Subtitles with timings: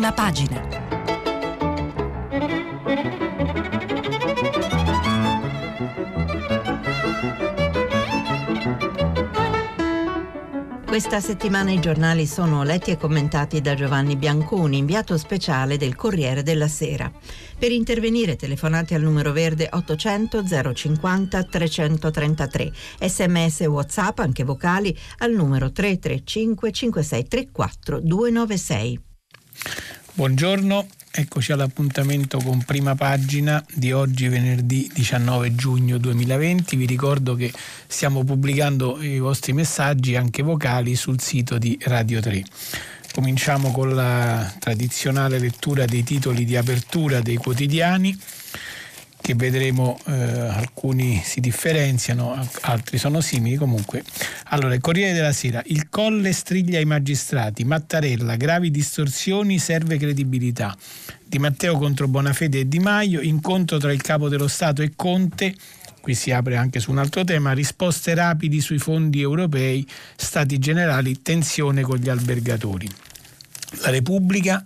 [0.00, 0.78] prima pagina.
[10.86, 16.42] Questa settimana i giornali sono letti e commentati da Giovanni Bianconi, inviato speciale del Corriere
[16.42, 17.12] della Sera.
[17.58, 25.32] Per intervenire telefonate al numero verde 800 050 333, sms e whatsapp anche vocali al
[25.32, 29.00] numero 335 5634 296.
[30.20, 36.76] Buongiorno, Eccoci all'appuntamento con prima pagina di oggi venerdì 19 giugno 2020.
[36.76, 37.50] Vi ricordo che
[37.86, 42.44] stiamo pubblicando i vostri messaggi anche vocali sul sito di Radio 3.
[43.14, 48.14] Cominciamo con la tradizionale lettura dei titoli di apertura dei quotidiani
[49.20, 54.02] che vedremo eh, alcuni si differenziano, altri sono simili comunque.
[54.46, 60.76] Allora, il Corriere della Sera, il colle striglia i magistrati, Mattarella, gravi distorsioni, serve credibilità.
[61.24, 65.54] Di Matteo contro Bonafede e Di Maio, incontro tra il capo dello Stato e Conte,
[66.00, 71.22] qui si apre anche su un altro tema, risposte rapidi sui fondi europei, stati generali,
[71.22, 72.88] tensione con gli albergatori.
[73.82, 74.64] La Repubblica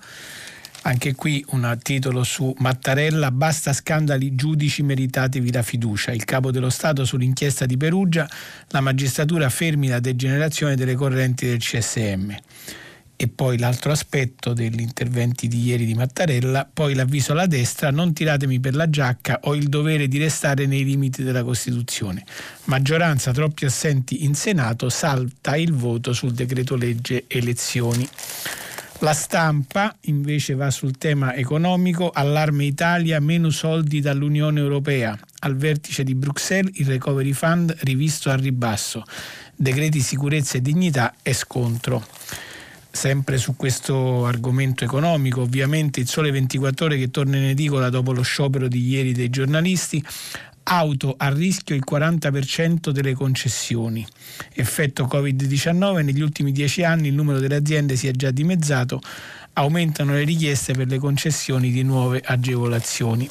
[0.87, 6.13] anche qui un titolo su Mattarella, basta scandali, giudici meritatevi la fiducia.
[6.13, 8.29] Il capo dello Stato sull'inchiesta di Perugia,
[8.69, 12.35] la magistratura fermi la degenerazione delle correnti del CSM.
[13.17, 18.12] E poi l'altro aspetto degli interventi di ieri di Mattarella, poi l'avviso alla destra, non
[18.12, 22.25] tiratemi per la giacca, ho il dovere di restare nei limiti della Costituzione.
[22.65, 28.07] Maggioranza troppi assenti in Senato, salta il voto sul decreto legge elezioni.
[29.00, 35.19] La stampa invece va sul tema economico, allarme Italia, meno soldi dall'Unione Europea.
[35.41, 39.05] Al vertice di Bruxelles il recovery fund rivisto al ribasso.
[39.55, 42.06] Decreti sicurezza e dignità e scontro.
[42.91, 48.12] Sempre su questo argomento economico, ovviamente il Sole 24 ore che torna in edicola dopo
[48.12, 50.03] lo sciopero di ieri dei giornalisti
[50.65, 54.06] auto a rischio il 40% delle concessioni.
[54.53, 59.00] Effetto Covid-19, negli ultimi dieci anni il numero delle aziende si è già dimezzato,
[59.55, 63.28] aumentano le richieste per le concessioni di nuove agevolazioni.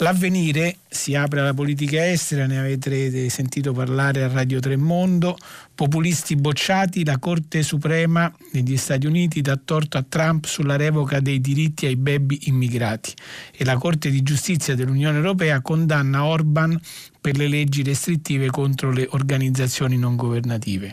[0.00, 5.38] L'avvenire si apre alla politica estera, ne avete sentito parlare a Radio Tremondo,
[5.74, 11.40] populisti bocciati, la Corte Suprema degli Stati Uniti dà torto a Trump sulla revoca dei
[11.40, 13.14] diritti ai baby immigrati
[13.56, 16.78] e la Corte di Giustizia dell'Unione Europea condanna Orban
[17.18, 20.92] per le leggi restrittive contro le organizzazioni non governative.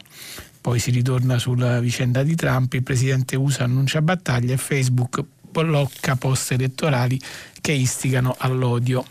[0.62, 5.26] Poi si ritorna sulla vicenda di Trump, il presidente USA annuncia battaglia e Facebook
[5.62, 7.20] blocca post elettorali
[7.62, 9.06] che istigano all'odio.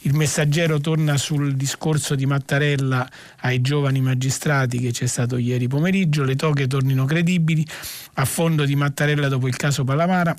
[0.00, 3.10] Il messaggero torna sul discorso di Mattarella
[3.40, 7.66] ai giovani magistrati che c'è stato ieri pomeriggio, le toghe tornino credibili,
[8.14, 10.34] a fondo di Mattarella dopo il caso Palamara,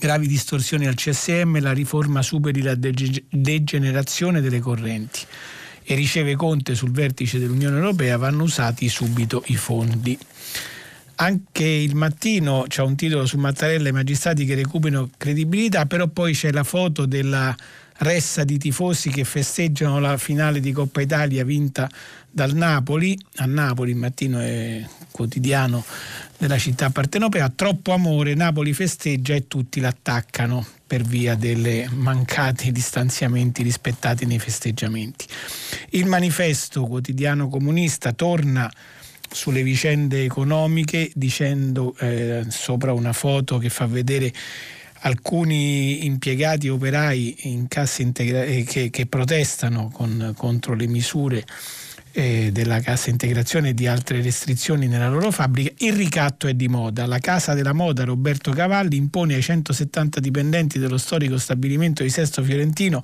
[0.00, 5.20] gravi distorsioni al CSM, la riforma superi la degenerazione delle correnti.
[5.84, 10.18] E riceve Conte sul vertice dell'Unione Europea, vanno usati subito i fondi.
[11.16, 16.08] Anche il mattino c'è un titolo su Mattarella e i magistrati che recuperano credibilità, però
[16.08, 17.54] poi c'è la foto della
[17.98, 21.88] ressa di tifosi che festeggiano la finale di Coppa Italia vinta
[22.28, 23.16] dal Napoli.
[23.36, 25.84] A Napoli il mattino è quotidiano
[26.36, 27.48] della città partenopea.
[27.54, 35.26] Troppo amore, Napoli festeggia e tutti l'attaccano per via delle mancati distanziamenti rispettati nei festeggiamenti.
[35.90, 38.70] Il manifesto quotidiano comunista torna
[39.34, 44.32] sulle vicende economiche dicendo eh, sopra una foto che fa vedere
[45.00, 51.44] alcuni impiegati operai in cassa integra- eh, che, che, protestano con, contro le misure
[52.16, 56.68] eh, della cassa integrazione e di altre restrizioni nella loro fabbrica, il ricatto è di
[56.68, 57.06] moda.
[57.06, 62.42] La Casa della Moda Roberto Cavalli impone ai 170 dipendenti dello storico stabilimento di Sesto
[62.44, 63.02] Fiorentino,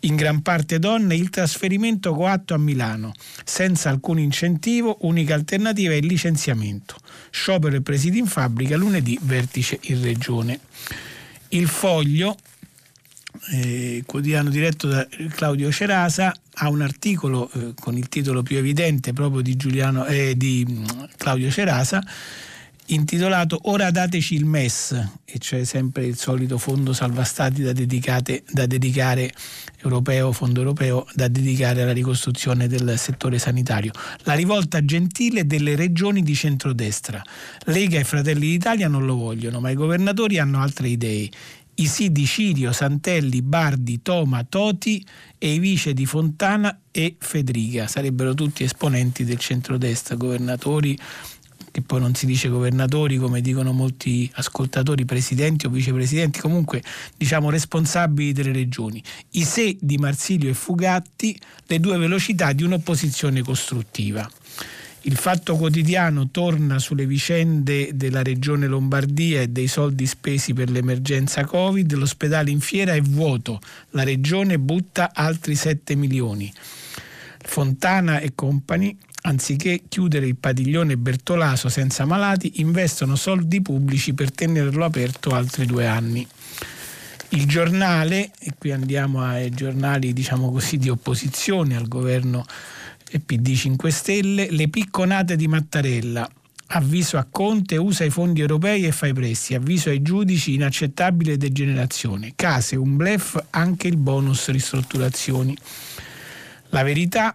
[0.00, 3.12] in gran parte donne, il trasferimento coatto a Milano,
[3.44, 6.96] senza alcun incentivo, unica alternativa è il licenziamento.
[7.30, 10.60] Sciopero e presidi in fabbrica, lunedì vertice in regione.
[11.48, 12.36] Il foglio
[13.52, 19.12] eh, quotidiano diretto da Claudio Cerasa, ha un articolo eh, con il titolo più evidente
[19.12, 20.84] proprio di, Giuliano, eh, di mm,
[21.16, 22.02] Claudio Cerasa
[22.86, 24.92] intitolato Ora dateci il MES,
[25.24, 29.32] e cioè sempre il solito fondo salva stati da, da dedicare
[29.82, 33.92] europeo, fondo europeo da dedicare alla ricostruzione del settore sanitario.
[34.22, 37.22] La rivolta gentile delle regioni di centrodestra.
[37.66, 41.30] Lega e Fratelli d'Italia non lo vogliono, ma i governatori hanno altre idee
[41.76, 45.04] i sì di Cirio, Santelli, Bardi, Toma, Toti
[45.38, 47.86] e i vice di Fontana e Federica.
[47.86, 50.96] Sarebbero tutti esponenti del centrodestra, governatori
[51.76, 56.82] che poi non si dice governatori come dicono molti ascoltatori, presidenti o vicepresidenti, comunque
[57.14, 59.02] diciamo responsabili delle regioni.
[59.32, 64.26] I se di Marsilio e Fugatti, le due velocità di un'opposizione costruttiva.
[65.06, 71.44] Il Fatto Quotidiano torna sulle vicende della regione Lombardia e dei soldi spesi per l'emergenza
[71.44, 71.92] Covid.
[71.94, 73.60] L'ospedale in fiera è vuoto,
[73.90, 76.52] la regione butta altri 7 milioni.
[77.38, 84.84] Fontana e compagni, anziché chiudere il padiglione Bertolaso senza malati, investono soldi pubblici per tenerlo
[84.84, 86.26] aperto altri due anni.
[87.28, 92.44] Il giornale, e qui andiamo ai giornali diciamo così, di opposizione al governo
[93.10, 96.28] e PD 5 Stelle, le picconate di Mattarella.
[96.68, 99.54] Avviso a Conte, usa i fondi europei e fa i presti.
[99.54, 102.32] Avviso ai giudici, inaccettabile degenerazione.
[102.34, 105.56] Case, un blef, anche il bonus ristrutturazioni.
[106.70, 107.34] La verità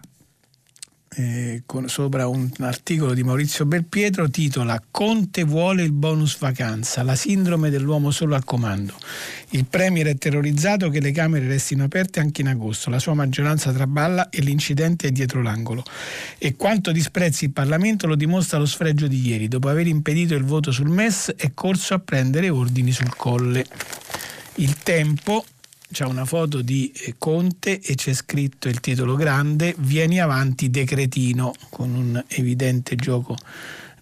[1.14, 7.14] eh, con, sopra un articolo di Maurizio Belpietro titola Conte vuole il bonus vacanza, la
[7.14, 8.94] sindrome dell'uomo solo al comando.
[9.50, 13.72] Il Premier è terrorizzato che le Camere restino aperte anche in agosto, la sua maggioranza
[13.72, 15.82] traballa e l'incidente è dietro l'angolo.
[16.38, 20.44] E quanto disprezzi il Parlamento lo dimostra lo sfregio di ieri, dopo aver impedito il
[20.44, 23.66] voto sul MES è corso a prendere ordini sul colle.
[24.56, 25.44] Il tempo
[25.92, 31.54] c'è una foto di eh, Conte e c'è scritto il titolo grande Vieni avanti decretino
[31.70, 33.36] con un evidente gioco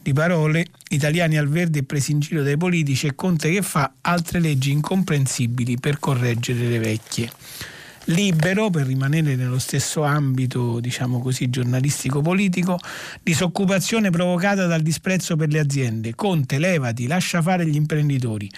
[0.03, 4.41] di parole, italiani al verde presi in giro dai politici e Conte che fa altre
[4.41, 7.31] leggi incomprensibili per correggere le vecchie.
[8.05, 12.79] Libero, per rimanere nello stesso ambito, diciamo così, giornalistico-politico,
[13.23, 16.15] disoccupazione provocata dal disprezzo per le aziende.
[16.15, 18.51] Conte, levati, lascia fare gli imprenditori.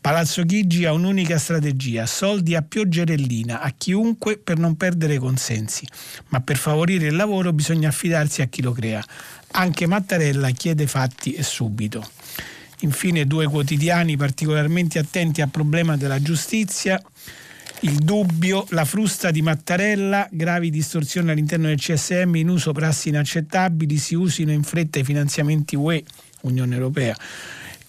[0.00, 5.86] Palazzo Chigi ha un'unica strategia, soldi a pioggerellina, a chiunque per non perdere consensi,
[6.28, 9.04] ma per favorire il lavoro bisogna affidarsi a chi lo crea.
[9.52, 12.08] Anche Mattarella chiede fatti e subito.
[12.78, 16.98] Infine due quotidiani particolarmente attenti al problema della giustizia.
[17.80, 23.98] Il dubbio, la frusta di Mattarella, gravi distorsioni all'interno del CSM in uso prassi inaccettabili,
[23.98, 26.02] si usino in fretta i finanziamenti UE,
[26.40, 27.14] Unione Europea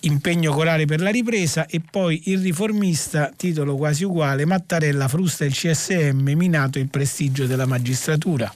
[0.01, 5.53] impegno corale per la ripresa e poi il riformista, titolo quasi uguale, Mattarella frusta il
[5.53, 8.51] CSM, minato il prestigio della magistratura.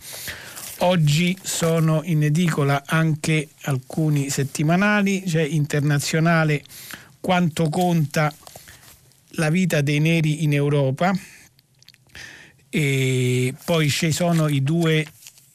[0.79, 6.63] Oggi sono in edicola anche alcuni settimanali, c'è internazionale
[7.19, 8.33] quanto conta
[9.37, 11.13] la vita dei neri in Europa
[12.69, 15.05] e poi ci sono i due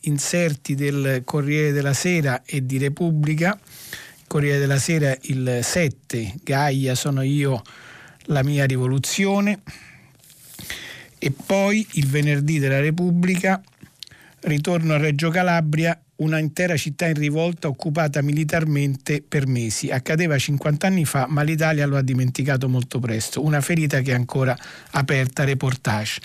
[0.01, 3.59] inserti del Corriere della Sera e di Repubblica
[4.31, 7.61] Corriere della Sera il 7, Gaia sono io,
[8.27, 9.59] la mia rivoluzione
[11.19, 13.61] e poi il venerdì della Repubblica
[14.43, 19.91] ritorno a Reggio Calabria, una intera città in rivolta occupata militarmente per mesi.
[19.91, 23.43] Accadeva 50 anni fa, ma l'Italia lo ha dimenticato molto presto.
[23.43, 24.57] Una ferita che è ancora
[24.91, 26.21] aperta, reportage.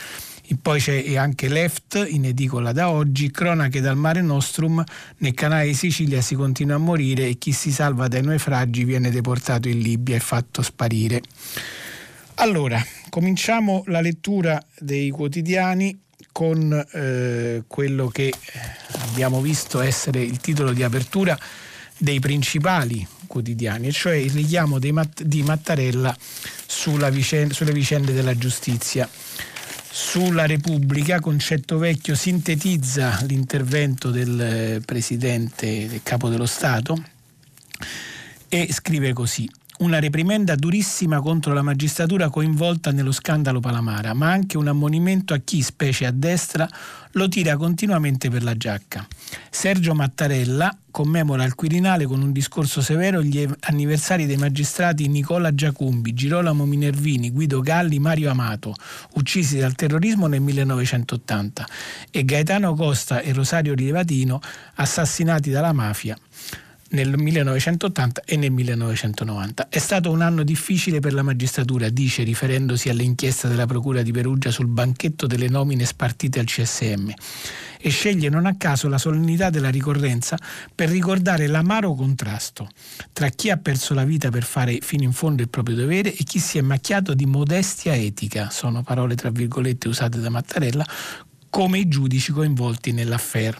[0.48, 4.84] E poi c'è anche Left in edicola da oggi, cronache dal Mare Nostrum,
[5.18, 9.10] nel canale di Sicilia si continua a morire e chi si salva dai naufragi viene
[9.10, 11.22] deportato in Libia e fatto sparire.
[12.36, 16.00] Allora, cominciamo la lettura dei quotidiani
[16.32, 18.32] con eh, quello che
[19.00, 21.38] abbiamo visto essere il titolo di apertura
[21.98, 26.16] dei principali quotidiani, cioè il richiamo di Mattarella
[27.10, 29.10] vicenda, sulle vicende della giustizia
[29.98, 37.02] sulla Repubblica, Concetto Vecchio sintetizza l'intervento del eh, Presidente, del Capo dello Stato
[38.50, 44.58] e scrive così una reprimenda durissima contro la magistratura coinvolta nello scandalo Palamara, ma anche
[44.58, 46.68] un ammonimento a chi, specie a destra,
[47.12, 49.06] lo tira continuamente per la giacca.
[49.50, 56.14] Sergio Mattarella commemora al Quirinale con un discorso severo gli anniversari dei magistrati Nicola Giacumbi,
[56.14, 58.74] Girolamo Minervini, Guido Galli, Mario Amato,
[59.16, 61.68] uccisi dal terrorismo nel 1980,
[62.12, 64.40] e Gaetano Costa e Rosario Rivatino,
[64.76, 66.18] assassinati dalla mafia
[66.96, 69.70] nel 1980 e nel 1990.
[69.70, 74.50] È stato un anno difficile per la magistratura, dice riferendosi all'inchiesta della Procura di Perugia
[74.50, 77.12] sul banchetto delle nomine spartite al CSM
[77.78, 80.40] e sceglie non a caso la solennità della ricorrenza
[80.74, 82.68] per ricordare l'amaro contrasto
[83.14, 86.24] tra chi ha perso la vita per fare fino in fondo il proprio dovere e
[86.24, 90.86] chi si è macchiato di modestia etica, sono parole tra virgolette usate da Mattarella,
[91.50, 93.58] come i giudici coinvolti nell'affair.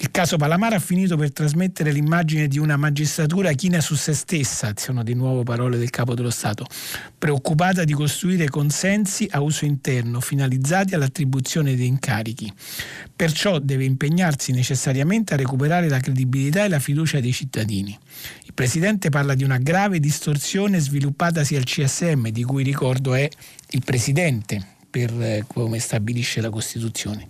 [0.00, 4.72] Il caso Palamara ha finito per trasmettere l'immagine di una magistratura china su se stessa,
[4.76, 6.66] sono di nuovo parole del capo dello Stato,
[7.18, 12.52] preoccupata di costruire consensi a uso interno finalizzati all'attribuzione dei incarichi.
[13.16, 17.98] Perciò deve impegnarsi necessariamente a recuperare la credibilità e la fiducia dei cittadini.
[18.44, 23.28] Il Presidente parla di una grave distorsione sviluppatasi al CSM, di cui ricordo è
[23.70, 27.26] il Presidente, per eh, come stabilisce la Costituzione.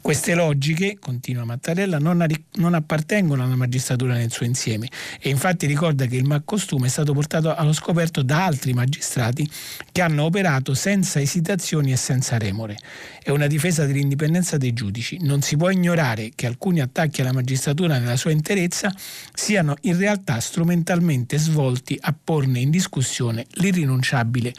[0.00, 4.88] Queste logiche, continua Mattarella, non, a, non, appartengono alla magistratura nel suo insieme
[5.20, 9.48] e infatti ricorda che il malcostume è stato portato allo scoperto da altri magistrati
[9.92, 12.76] che hanno operato senza esitazioni e senza remore.
[13.22, 15.18] È una difesa dell'indipendenza dei giudici.
[15.20, 18.92] Non si può ignorare che alcuni attacchi alla magistratura nella sua interezza
[19.32, 24.52] siano in realtà strumentalmente svolti a porne in discussione l'irrinunciabile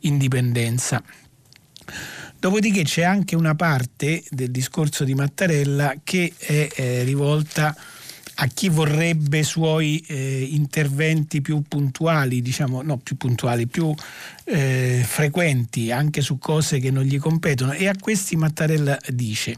[0.00, 1.02] indipendenza.
[2.44, 7.74] Dopodiché c'è anche una parte del discorso di Mattarella che è eh, rivolta
[8.34, 13.94] a chi vorrebbe suoi eh, interventi più puntuali, diciamo, no più puntuali, più
[14.44, 19.56] eh, frequenti anche su cose che non gli competono e a questi Mattarella dice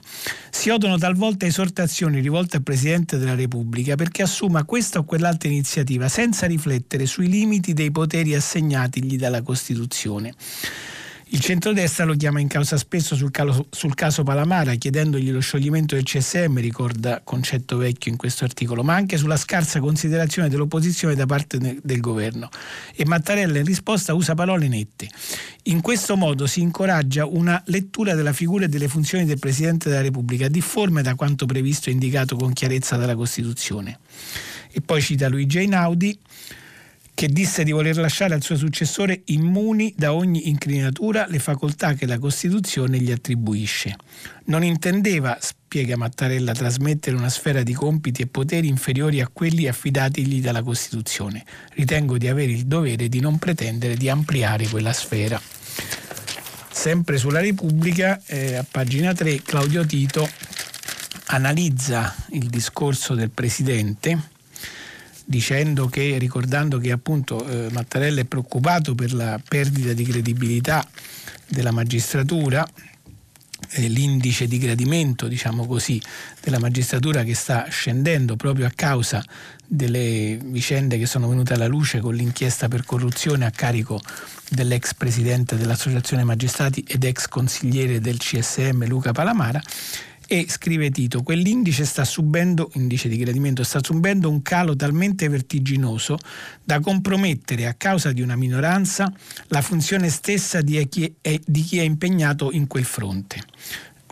[0.49, 6.07] si odono talvolta esortazioni rivolte al Presidente della Repubblica perché assuma questa o quell'altra iniziativa
[6.07, 10.35] senza riflettere sui limiti dei poteri assegnatigli dalla Costituzione.
[11.31, 15.97] Il centrodestra lo chiama in causa spesso sul, calo, sul, caso Palamara, chiedendogli lo scioglimento
[15.97, 21.27] del CSM, ricorda concetto vecchio in questo articolo, ma anche sulla scarsa considerazione dell'opposizione da
[21.27, 22.49] parte de, del governo.
[22.95, 25.09] E Mattarella in risposta usa parole nette.
[25.65, 30.03] In questo modo si incoraggia una lettura della figura e delle funzioni del Presidente della
[30.03, 33.99] Repubblica, difforme da quanto previsto e indicato con chiarezza dalla Costituzione.
[34.71, 36.17] E poi cita Luigi Einaudi
[37.17, 42.05] che disse di voler lasciare al suo successore immuni da ogni incrinatura le facoltà che
[42.05, 43.97] la Costituzione gli attribuisce.
[44.45, 50.43] Non intendeva, spiega Mattarella, trasmettere una sfera di compiti e poteri inferiori a quelli affidatigli
[50.43, 51.43] dalla Costituzione.
[51.73, 55.41] Ritengo di avere il dovere di non pretendere di ampliare quella sfera.
[56.71, 60.29] Sempre sulla Repubblica, eh, a pagina 3, Claudio Tito
[61.29, 64.35] analizza il discorso del Presidente
[65.29, 70.89] dicendo che, ricordando che appunto eh, Mattarella è preoccupato per la perdita di credibilità
[71.49, 72.67] della magistratura,
[73.71, 76.01] eh, l'indice di gradimento, diciamo così,
[76.41, 79.25] della magistratura che sta scendendo proprio a causa
[79.67, 84.01] delle vicende che sono venute alla luce con l'inchiesta per corruzione a carico
[84.49, 89.61] dell'ex presidente dell'Associazione Magistrati ed ex consigliere del CSM Luca Palamara
[90.29, 96.19] e scrive Tito, quell'indice sta subendo, indice di gradimento, sta subendo un calo talmente vertiginoso
[96.65, 99.13] da compromettere a causa di una minoranza
[99.49, 103.45] la funzione stessa di chi è, di chi è impegnato in quel fronte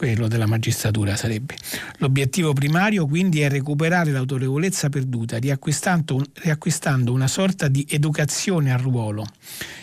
[0.05, 1.57] quello della magistratura sarebbe.
[1.97, 9.25] L'obiettivo primario quindi è recuperare l'autorevolezza perduta, riacquistando, riacquistando una sorta di educazione al ruolo.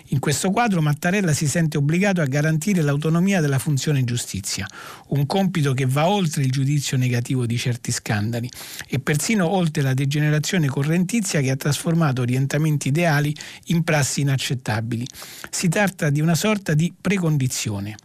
[0.09, 4.67] In questo quadro Mattarella si sente obbligato a garantire l'autonomia della funzione giustizia,
[5.07, 8.47] un compito che va oltre il giudizio negativo di certi scandali
[8.87, 13.35] e persino oltre la degenerazione correntizia che ha trasformato orientamenti ideali
[13.67, 15.07] in prassi inaccettabili.
[15.49, 17.95] Si tratta di una sorta di precondizione.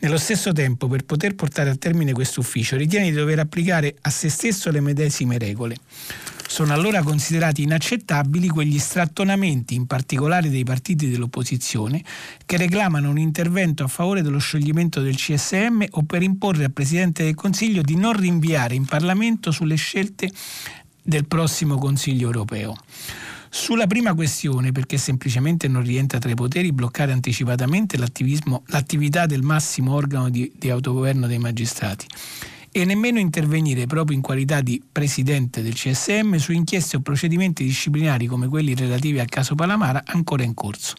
[0.00, 4.10] Nello stesso tempo, per poter portare a termine questo ufficio, ritiene di dover applicare a
[4.10, 5.76] se stesso le medesime regole.
[6.46, 12.02] Sono allora considerati inaccettabili quegli strattonamenti, in particolare dei partiti dell'opposizione,
[12.46, 17.24] che reclamano un intervento a favore dello scioglimento del CSM o per imporre al Presidente
[17.24, 20.30] del Consiglio di non rinviare in Parlamento sulle scelte
[21.02, 22.76] del prossimo Consiglio europeo.
[23.50, 29.94] Sulla prima questione, perché semplicemente non rientra tra i poteri bloccare anticipatamente l'attività del massimo
[29.94, 32.06] organo di, di autogoverno dei magistrati
[32.70, 38.26] e nemmeno intervenire proprio in qualità di presidente del CSM su inchieste o procedimenti disciplinari
[38.26, 40.94] come quelli relativi al caso Palamara ancora in corso.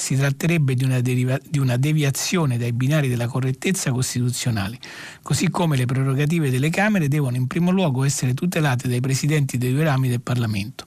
[0.00, 4.78] Si tratterebbe di una, deriva- di una deviazione dai binari della correttezza costituzionale,
[5.20, 9.74] così come le prerogative delle Camere devono in primo luogo essere tutelate dai presidenti dei
[9.74, 10.84] due rami del Parlamento,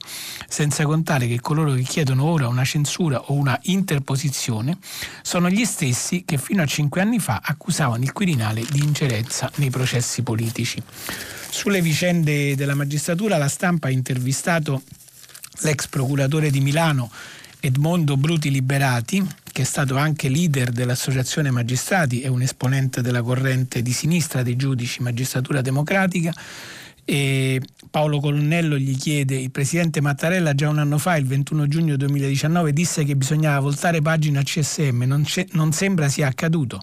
[0.48, 4.78] senza contare che coloro che chiedono ora una censura o una interposizione
[5.22, 9.70] sono gli stessi che fino a cinque anni fa accusavano il Quirinale di ingerenza nei
[9.70, 10.82] processi politici.
[11.50, 14.82] Sulle vicende della magistratura la stampa ha intervistato
[15.60, 17.12] l'ex procuratore di Milano
[17.64, 23.80] Edmondo Bruti Liberati, che è stato anche leader dell'Associazione Magistrati e un esponente della corrente
[23.80, 26.30] di sinistra dei giudici Magistratura Democratica.
[27.06, 31.96] E Paolo Colonnello gli chiede, il presidente Mattarella già un anno fa, il 21 giugno
[31.96, 36.82] 2019, disse che bisognava voltare pagina CSM, non, non sembra sia accaduto.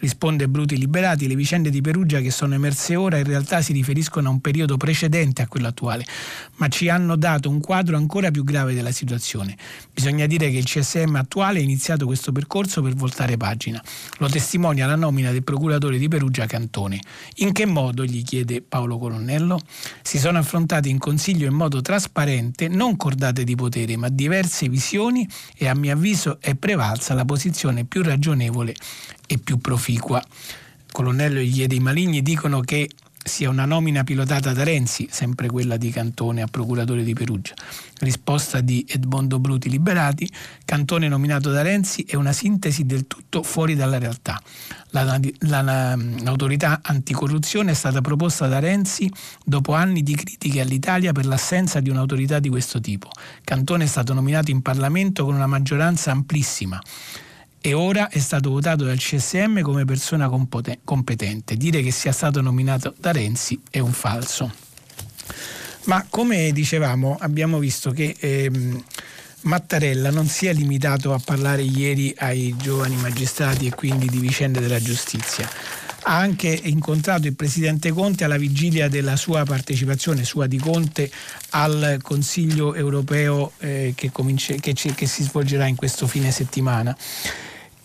[0.00, 4.28] Risponde Bruti Liberati, le vicende di Perugia che sono emerse ora in realtà si riferiscono
[4.28, 6.06] a un periodo precedente a quello attuale,
[6.56, 9.56] ma ci hanno dato un quadro ancora più grave della situazione.
[9.92, 13.82] Bisogna dire che il CSM attuale ha iniziato questo percorso per voltare pagina.
[14.18, 17.00] Lo testimonia la nomina del procuratore di Perugia Cantone.
[17.36, 19.60] In che modo, gli chiede Paolo Colonnello?
[20.02, 25.28] Si sono affrontate in Consiglio in modo trasparente non cordate di potere, ma diverse visioni
[25.56, 28.74] e a mio avviso è prevalsa la posizione più ragionevole
[29.26, 30.22] e più proficua.
[30.92, 32.90] Colonnello gli chiede i maligni dicono che
[33.24, 37.52] sia una nomina pilotata da Renzi, sempre quella di Cantone a procuratore di Perugia.
[38.00, 40.30] Risposta di Edmondo Bruti Liberati,
[40.64, 44.40] Cantone nominato da Renzi è una sintesi del tutto fuori dalla realtà.
[44.90, 49.10] La, la, la, l'autorità anticorruzione è stata proposta da Renzi
[49.44, 53.10] dopo anni di critiche all'Italia per l'assenza di un'autorità di questo tipo.
[53.44, 56.80] Cantone è stato nominato in Parlamento con una maggioranza amplissima
[57.60, 60.28] e ora è stato votato dal CSM come persona
[60.84, 61.56] competente.
[61.56, 64.52] Dire che sia stato nominato da Renzi è un falso.
[65.84, 68.84] Ma come dicevamo, abbiamo visto che ehm,
[69.42, 74.60] Mattarella non si è limitato a parlare ieri ai giovani magistrati e quindi di vicende
[74.60, 75.48] della giustizia.
[76.02, 81.10] Ha anche incontrato il Presidente Conte alla vigilia della sua partecipazione, sua di Conte,
[81.50, 86.96] al Consiglio europeo eh, che, cominci- che, che si svolgerà in questo fine settimana.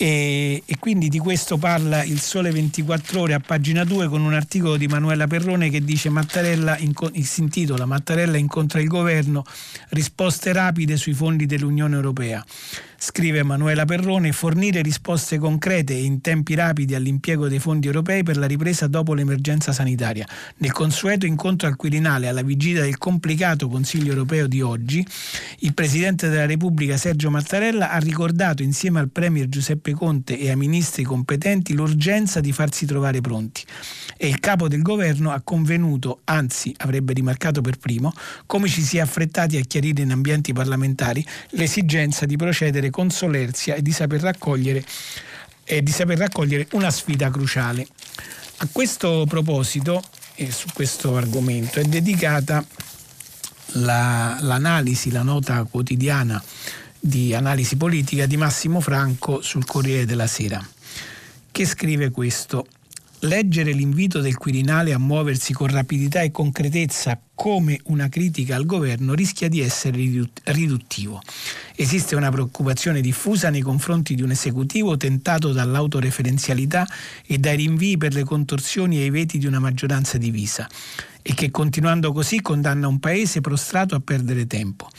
[0.04, 4.34] E, e, quindi di questo parla il Sole 24 Ore a pagina 2 con un
[4.34, 6.78] articolo di Manuela Perrone che dice Mattarella,
[7.22, 9.46] si intitola Mattarella incontra il governo,
[9.92, 12.44] risposte rapide sui fondi dell'Unione Europea
[13.06, 18.38] scrive Emanuela Perrone, fornire risposte concrete e in tempi rapidi all'impiego dei fondi europei per
[18.38, 20.26] la ripresa dopo l'emergenza sanitaria.
[20.60, 25.06] Nel consueto incontro al Quirinale alla vigilia del complicato Consiglio europeo di oggi,
[25.60, 30.56] il Presidente della Repubblica Sergio Mattarella ha ricordato insieme al Premier Giuseppe Conte e ai
[30.56, 33.64] ministri competenti l'urgenza di farsi trovare pronti
[34.16, 38.14] e il capo del governo ha convenuto, anzi avrebbe rimarcato per primo,
[38.46, 43.74] come ci si è affrettati a chiarire in ambienti parlamentari l'esigenza di procedere con solerzia
[43.74, 44.86] e di saper raccogliere,
[45.66, 47.88] di saper raccogliere una sfida cruciale.
[48.58, 50.04] A questo proposito
[50.36, 52.64] e su questo argomento è dedicata
[53.78, 56.42] la, l'analisi, la nota quotidiana
[57.00, 60.64] di analisi politica di Massimo Franco sul Corriere della Sera,
[61.52, 62.68] che scrive questo.
[63.26, 69.14] Leggere l'invito del Quirinale a muoversi con rapidità e concretezza come una critica al governo
[69.14, 69.98] rischia di essere
[70.44, 71.22] riduttivo.
[71.74, 76.86] Esiste una preoccupazione diffusa nei confronti di un esecutivo tentato dall'autoreferenzialità
[77.26, 80.68] e dai rinvii per le contorsioni e i veti di una maggioranza divisa
[81.24, 84.90] e che continuando così condanna un paese prostrato a perdere tempo.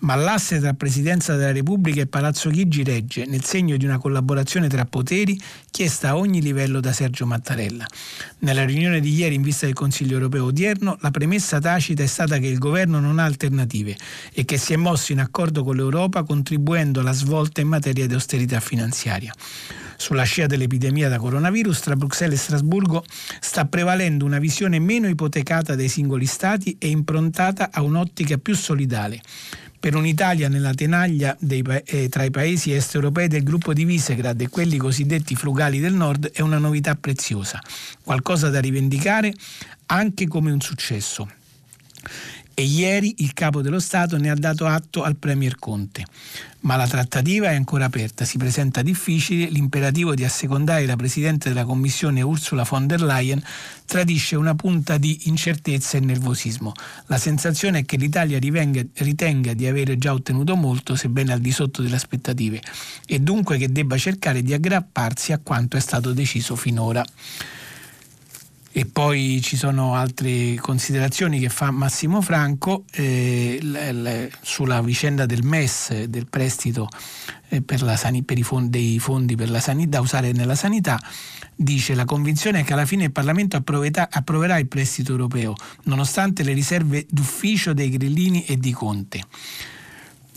[0.00, 4.68] Ma l'asse tra Presidenza della Repubblica e Palazzo Chigi regge nel segno di una collaborazione
[4.68, 7.86] tra poteri chiesta a ogni livello da Sergio Mattarella.
[8.40, 12.38] Nella riunione di ieri in vista del Consiglio europeo odierno, la premessa tacita è stata
[12.38, 13.96] che il governo non ha alternative
[14.32, 18.14] e che si è mosso in accordo con l'Europa contribuendo alla svolta in materia di
[18.14, 19.32] austerità finanziaria.
[20.00, 23.04] Sulla scia dell'epidemia da coronavirus, tra Bruxelles e Strasburgo
[23.40, 29.20] sta prevalendo una visione meno ipotecata dai singoli Stati e improntata a un'ottica più solidale.
[29.80, 34.40] Per un'Italia nella tenaglia dei, eh, tra i paesi est europei del gruppo di Visegrad
[34.40, 37.60] e quelli cosiddetti frugali del nord è una novità preziosa,
[38.04, 39.34] qualcosa da rivendicare
[39.86, 41.28] anche come un successo
[42.58, 46.04] e ieri il capo dello Stato ne ha dato atto al Premier Conte.
[46.62, 51.64] Ma la trattativa è ancora aperta, si presenta difficile, l'imperativo di assecondare la Presidente della
[51.64, 53.40] Commissione Ursula von der Leyen
[53.86, 56.72] tradisce una punta di incertezza e nervosismo.
[57.06, 61.52] La sensazione è che l'Italia rivenga, ritenga di avere già ottenuto molto, sebbene al di
[61.52, 62.60] sotto delle aspettative,
[63.06, 67.04] e dunque che debba cercare di aggrapparsi a quanto è stato deciso finora.
[68.70, 75.26] E poi ci sono altre considerazioni che fa Massimo Franco eh, l- l- sulla vicenda
[75.26, 76.88] del MES, del prestito
[77.48, 81.00] eh, per, san- per, i fondi, dei fondi per la sanità, da usare nella sanità.
[81.56, 85.54] Dice la convinzione è che alla fine il Parlamento approverà il prestito europeo,
[85.84, 89.22] nonostante le riserve d'ufficio dei Grillini e di Conte.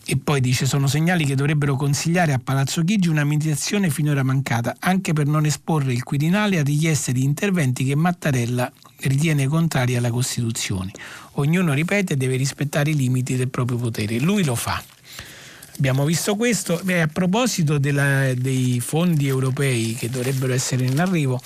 [0.05, 4.75] E poi dice: Sono segnali che dovrebbero consigliare a Palazzo Chigi una meditazione finora mancata,
[4.79, 10.09] anche per non esporre il Quirinale a richieste di interventi che Mattarella ritiene contrari alla
[10.09, 10.91] Costituzione.
[11.33, 14.19] Ognuno, ripete, deve rispettare i limiti del proprio potere.
[14.19, 14.83] Lui lo fa.
[15.77, 16.79] Abbiamo visto questo.
[16.83, 21.41] Beh, a proposito della, dei fondi europei che dovrebbero essere in arrivo,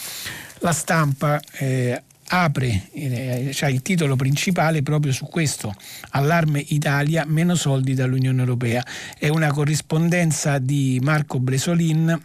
[0.60, 5.74] la stampa eh, apre eh, cioè il titolo principale proprio su questo,
[6.12, 8.86] Allarme Italia, meno soldi dall'Unione Europea.
[9.18, 12.20] È una corrispondenza di Marco Bresolin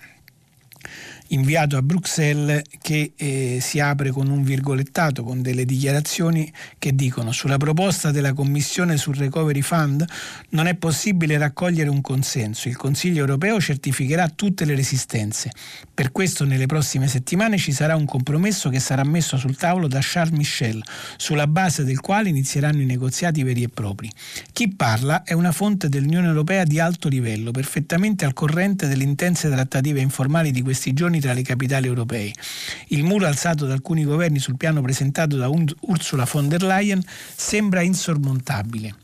[1.30, 7.32] inviato a Bruxelles che eh, si apre con un virgolettato, con delle dichiarazioni che dicono
[7.32, 10.04] sulla proposta della Commissione sul Recovery Fund
[10.50, 12.68] non è possibile raccogliere un consenso.
[12.68, 15.50] Il Consiglio europeo certificherà tutte le resistenze.
[15.92, 20.00] Per questo nelle prossime settimane ci sarà un compromesso che sarà messo sul tavolo da
[20.02, 20.82] Charles Michel,
[21.16, 24.10] sulla base del quale inizieranno i negoziati veri e propri.
[24.52, 29.48] Chi parla è una fonte dell'Unione Europea di alto livello, perfettamente al corrente delle intense
[29.48, 32.32] trattative informali di questi giorni tra le capitali europee.
[32.88, 37.02] Il muro alzato da alcuni governi sul piano presentato da Ursula von der Leyen
[37.36, 38.94] sembra insormontabile.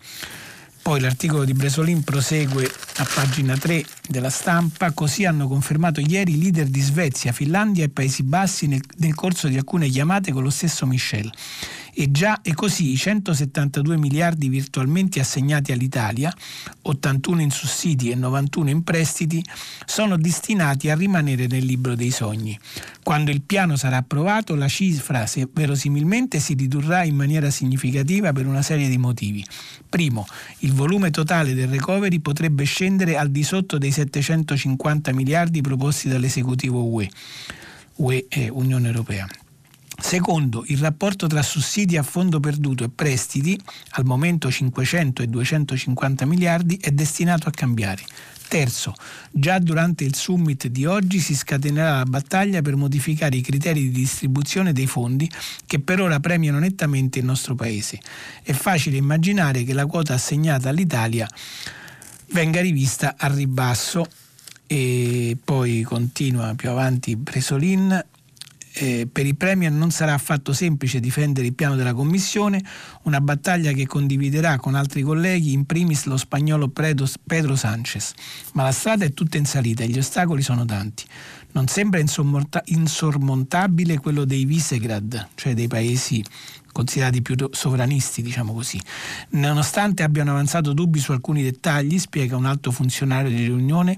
[0.87, 6.41] Poi l'articolo di Bresolin prosegue a pagina 3 della stampa, così hanno confermato ieri i
[6.41, 10.51] leader di Svezia, Finlandia e Paesi Bassi nel, nel corso di alcune chiamate con lo
[10.51, 11.29] stesso Michel.
[11.99, 16.31] E già e così i 172 miliardi virtualmente assegnati all'Italia,
[16.83, 19.43] 81 in sussidi e 91 in prestiti,
[19.87, 22.59] sono destinati a rimanere nel libro dei sogni.
[23.03, 28.61] Quando il piano sarà approvato, la cifra verosimilmente si ridurrà in maniera significativa per una
[28.61, 29.43] serie di motivi.
[29.89, 30.27] Primo,
[30.59, 36.85] il volume totale del recovery potrebbe scendere al di sotto dei 750 miliardi proposti dall'esecutivo
[36.85, 37.09] UE,
[37.95, 39.27] UE e Unione Europea.
[39.99, 43.59] Secondo, il rapporto tra sussidi a fondo perduto e prestiti,
[43.93, 48.05] al momento 500 e 250 miliardi, è destinato a cambiare.
[48.49, 48.95] Terzo,
[49.33, 53.91] già durante il summit di oggi si scatenerà la battaglia per modificare i criteri di
[53.91, 55.29] distribuzione dei fondi
[55.67, 57.99] che per ora premiano nettamente il nostro Paese.
[58.43, 61.29] È facile immaginare che la quota assegnata all'Italia
[62.31, 64.07] venga rivista al ribasso
[64.69, 68.05] e poi continua più avanti Bresolin
[68.79, 72.63] eh, per i Premier non sarà affatto semplice difendere il piano della Commissione,
[73.05, 78.13] una battaglia che condividerà con altri colleghi, in primis lo spagnolo Pedro Sánchez.
[78.53, 81.05] Ma la strada è tutta in salita e gli ostacoli sono tanti.
[81.53, 82.03] Non sembra
[82.65, 86.23] insormontabile quello dei Visegrad, cioè dei paesi
[86.77, 88.79] considerati più sovranisti, diciamo così.
[89.31, 93.97] Nonostante abbiano avanzato dubbi su alcuni dettagli, spiega un alto funzionario di riunione,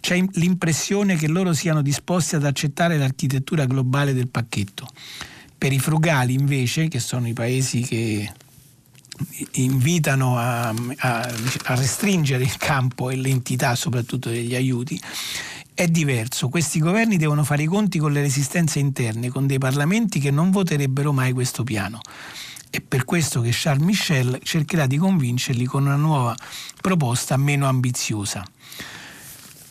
[0.00, 4.88] c'è l'impressione che loro siano disposti ad accettare l'architettura globale del pacchetto.
[5.56, 8.32] Per i frugali, invece, che sono i paesi che
[9.52, 11.20] invitano a, a,
[11.64, 15.00] a restringere il campo e l'entità soprattutto degli aiuti,
[15.76, 16.48] è diverso.
[16.48, 20.50] Questi governi devono fare i conti con le resistenze interne, con dei parlamenti che non
[20.50, 22.00] voterebbero mai questo piano.
[22.70, 26.34] È per questo che Charles Michel cercherà di convincerli con una nuova
[26.80, 28.42] proposta meno ambiziosa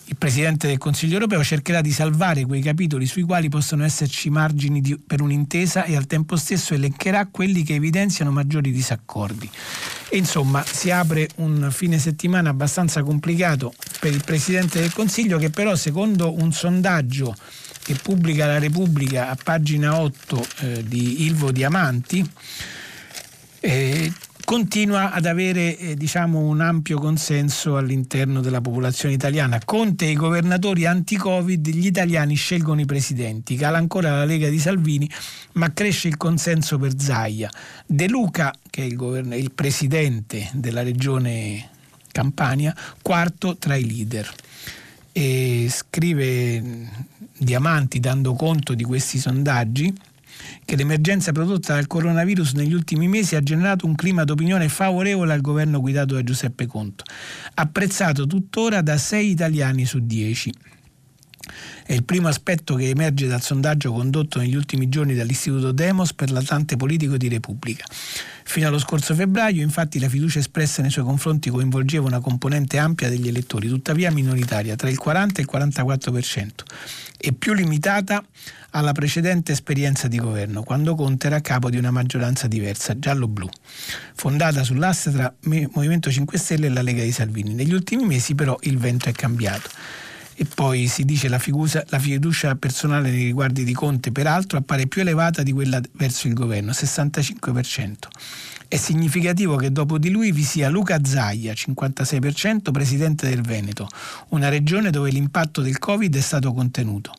[0.08, 4.82] il Presidente del Consiglio europeo cercherà di salvare quei capitoli sui quali possono esserci margini
[4.82, 9.50] di, per un'intesa e al tempo stesso elencherà quelli che evidenziano maggiori disaccordi.
[10.10, 15.50] E insomma si apre un fine settimana abbastanza complicato per il Presidente del Consiglio che
[15.50, 17.36] però secondo un sondaggio
[17.82, 22.28] che pubblica la Repubblica a pagina 8 eh, di Ilvo Diamanti
[23.60, 24.12] eh,
[24.46, 29.60] continua ad avere eh, diciamo, un ampio consenso all'interno della popolazione italiana.
[29.66, 33.56] Conte e i governatori anti-Covid, gli italiani scelgono i presidenti.
[33.56, 35.10] Cala ancora la Lega di Salvini,
[35.54, 37.50] ma cresce il consenso per Zaia.
[37.86, 41.70] De Luca, che è il, govern- il presidente della regione
[42.12, 44.32] Campania, quarto tra i leader.
[45.12, 46.90] E scrive
[47.38, 49.94] Diamanti dando conto di questi sondaggi
[50.64, 55.42] che l'emergenza prodotta dal coronavirus negli ultimi mesi ha generato un clima d'opinione favorevole al
[55.42, 57.04] governo guidato da Giuseppe Conto,
[57.54, 60.54] apprezzato tuttora da 6 italiani su 10.
[61.86, 66.32] È il primo aspetto che emerge dal sondaggio condotto negli ultimi giorni dall'Istituto Demos per
[66.32, 67.86] l'Atlante politico di Repubblica.
[68.48, 73.10] Fino allo scorso febbraio, infatti, la fiducia espressa nei suoi confronti coinvolgeva una componente ampia
[73.10, 76.50] degli elettori, tuttavia minoritaria, tra il 40 e il 44%,
[77.18, 78.24] e più limitata
[78.70, 83.50] alla precedente esperienza di governo, quando Conte era capo di una maggioranza diversa, giallo-blu,
[84.14, 87.54] fondata sull'asse tra Movimento 5 Stelle e la Lega di Salvini.
[87.54, 89.70] Negli ultimi mesi però il vento è cambiato.
[90.38, 94.86] E poi si dice la, fiducia, la fiducia personale nei riguardi di Conte, peraltro, appare
[94.88, 97.94] più elevata di quella verso il governo, 65%.
[98.68, 103.88] È significativo che dopo di lui vi sia Luca Zaia, 56%, presidente del Veneto,
[104.30, 107.14] una regione dove l'impatto del Covid è stato contenuto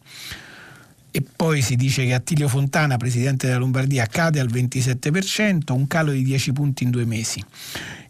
[1.17, 6.11] e poi si dice che Attilio Fontana, presidente della Lombardia, cade al 27%, un calo
[6.11, 7.43] di 10 punti in due mesi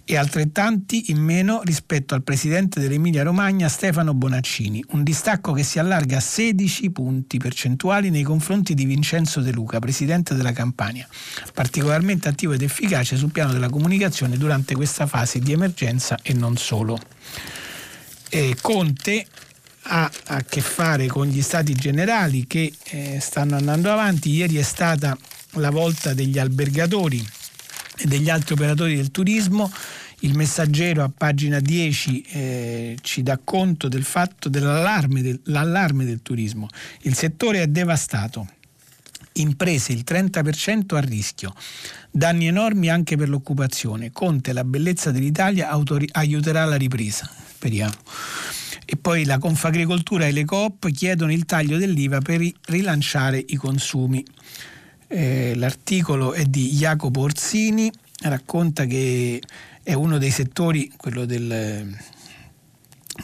[0.08, 5.80] e altrettanti in meno rispetto al presidente dell'Emilia Romagna Stefano Bonaccini, un distacco che si
[5.80, 11.08] allarga a 16 punti percentuali nei confronti di Vincenzo De Luca, presidente della Campania,
[11.52, 16.56] particolarmente attivo ed efficace sul piano della comunicazione durante questa fase di emergenza e non
[16.56, 17.00] solo.
[18.28, 19.26] E Conte
[19.88, 24.30] ha a che fare con gli stati generali che eh, stanno andando avanti.
[24.30, 25.18] Ieri è stata
[25.54, 27.26] la volta degli albergatori
[27.98, 29.70] e degli altri operatori del turismo.
[30.20, 36.68] Il messaggero a pagina 10 eh, ci dà conto del fatto dell'allarme del, del turismo.
[37.02, 38.48] Il settore è devastato
[39.36, 41.54] imprese il 30% a rischio.
[42.10, 44.10] Danni enormi anche per l'occupazione.
[44.10, 47.28] Conte, la bellezza dell'Italia, autori- aiuterà la ripresa.
[47.48, 47.94] Speriamo.
[48.84, 54.24] E poi la Confagricoltura e le Coop chiedono il taglio dell'IVA per rilanciare i consumi.
[55.08, 57.90] Eh, l'articolo è di Jacopo Orsini,
[58.22, 59.40] racconta che
[59.82, 61.96] è uno dei settori, quello del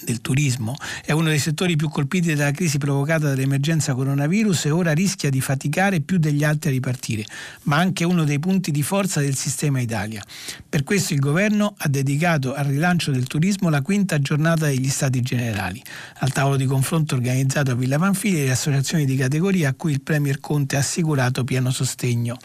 [0.01, 4.93] del turismo è uno dei settori più colpiti dalla crisi provocata dall'emergenza coronavirus e ora
[4.93, 7.25] rischia di faticare più degli altri a ripartire,
[7.65, 10.23] ma anche uno dei punti di forza del sistema Italia.
[10.69, 15.21] Per questo il governo ha dedicato al rilancio del turismo la quinta giornata degli Stati
[15.21, 15.83] Generali,
[16.19, 19.93] al tavolo di confronto organizzato a Villa Panfili e le associazioni di categoria a cui
[19.93, 22.37] il Premier Conte ha assicurato pieno sostegno.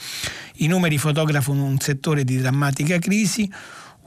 [0.55, 3.49] I numeri fotografano un settore di drammatica crisi,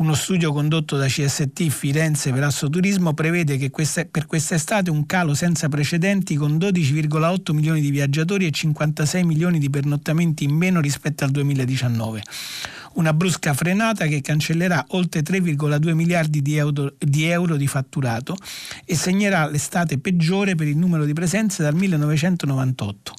[0.01, 5.35] uno studio condotto da CST Firenze per Assoturismo prevede che questa, per quest'estate un calo
[5.35, 11.25] senza precedenti con 12,8 milioni di viaggiatori e 56 milioni di pernottamenti in meno rispetto
[11.25, 12.23] al 2019.
[12.95, 18.37] Una brusca frenata che cancellerà oltre 3,2 miliardi di euro, di euro di fatturato
[18.87, 23.15] e segnerà l'estate peggiore per il numero di presenze dal 1998.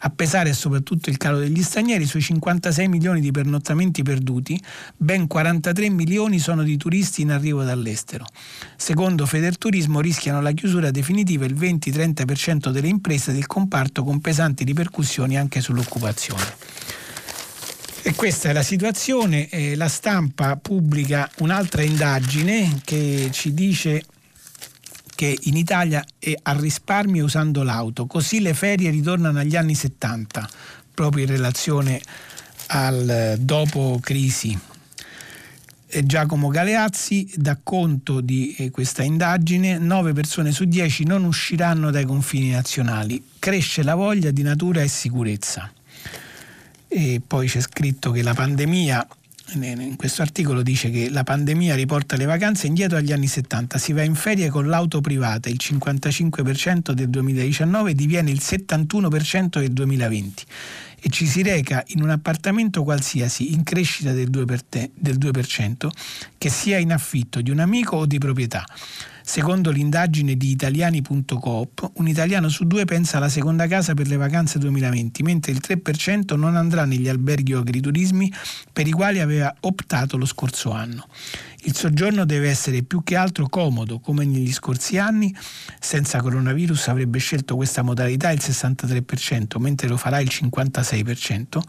[0.00, 4.60] A pesare soprattutto il calo degli stranieri, sui 56 milioni di pernottamenti perduti,
[4.96, 8.24] ben 43 milioni sono di turisti in arrivo dall'estero.
[8.76, 15.36] Secondo Federturismo rischiano la chiusura definitiva il 20-30% delle imprese del comparto con pesanti ripercussioni
[15.36, 16.44] anche sull'occupazione.
[18.02, 19.48] E questa è la situazione.
[19.48, 24.02] Eh, la stampa pubblica un'altra indagine che ci dice
[25.18, 30.48] che in Italia è a risparmio usando l'auto, così le ferie ritornano agli anni 70,
[30.94, 32.00] proprio in relazione
[32.68, 34.56] al dopo crisi.
[36.04, 42.04] Giacomo Galeazzi dà conto di eh, questa indagine, 9 persone su 10 non usciranno dai
[42.04, 45.68] confini nazionali, cresce la voglia di natura e sicurezza.
[46.86, 49.04] E poi c'è scritto che la pandemia
[49.54, 53.92] in questo articolo dice che la pandemia riporta le vacanze indietro agli anni 70, si
[53.92, 60.44] va in ferie con l'auto privata, il 55% del 2019 diviene il 71% del 2020
[61.00, 65.88] e ci si reca in un appartamento qualsiasi in crescita del 2%, del 2%
[66.36, 68.66] che sia in affitto di un amico o di proprietà.
[69.28, 74.58] Secondo l'indagine di italiani.coop, un italiano su due pensa alla seconda casa per le vacanze
[74.58, 78.32] 2020, mentre il 3% non andrà negli alberghi o agriturismi
[78.72, 81.06] per i quali aveva optato lo scorso anno.
[81.64, 85.36] Il soggiorno deve essere più che altro comodo, come negli scorsi anni.
[85.78, 91.60] Senza coronavirus avrebbe scelto questa modalità il 63%, mentre lo farà il 56%,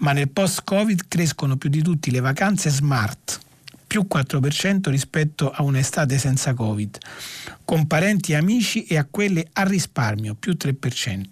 [0.00, 3.48] ma nel post-Covid crescono più di tutti le vacanze smart
[3.90, 6.96] più 4% rispetto a un'estate senza Covid,
[7.64, 11.24] con parenti e amici e a quelle a risparmio, più 3%.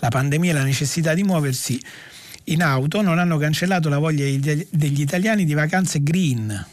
[0.00, 1.80] La pandemia e la necessità di muoversi
[2.46, 6.66] in auto non hanno cancellato la voglia degli italiani di vacanze green,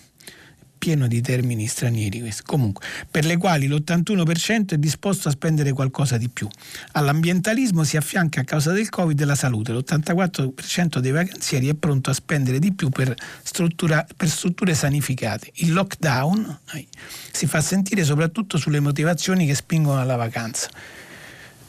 [0.81, 6.27] pieno di termini stranieri comunque, per le quali l'81% è disposto a spendere qualcosa di
[6.27, 6.47] più.
[6.93, 12.13] All'ambientalismo si affianca a causa del Covid la salute, l'84% dei vacanzieri è pronto a
[12.13, 15.51] spendere di più per, per strutture sanificate.
[15.57, 16.87] Il lockdown eh,
[17.31, 20.67] si fa sentire soprattutto sulle motivazioni che spingono alla vacanza.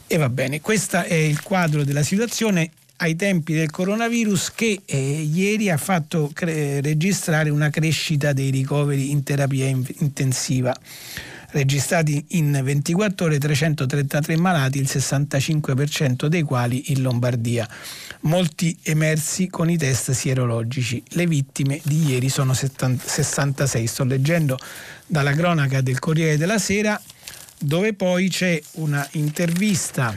[0.07, 2.71] E va bene, questo è il quadro della situazione
[3.03, 9.11] ai tempi del coronavirus che eh, ieri ha fatto cre- registrare una crescita dei ricoveri
[9.11, 10.73] in terapia in- intensiva
[11.51, 17.69] registrati in 24 ore 333 malati, il 65% dei quali in Lombardia.
[18.21, 21.03] Molti emersi con i test sierologici.
[21.09, 23.85] Le vittime di ieri sono 70, 66.
[23.85, 24.57] Sto leggendo
[25.05, 26.99] dalla cronaca del Corriere della Sera,
[27.59, 30.15] dove poi c'è una intervista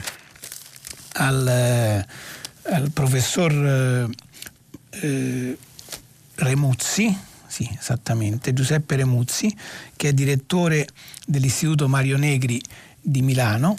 [1.19, 2.05] al
[2.69, 4.07] al professor eh,
[5.01, 5.57] eh,
[6.35, 9.55] Remuzzi, sì, esattamente, Giuseppe Remuzzi,
[9.95, 10.87] che è direttore
[11.25, 12.61] dell'Istituto Mario Negri
[13.01, 13.75] di Milano,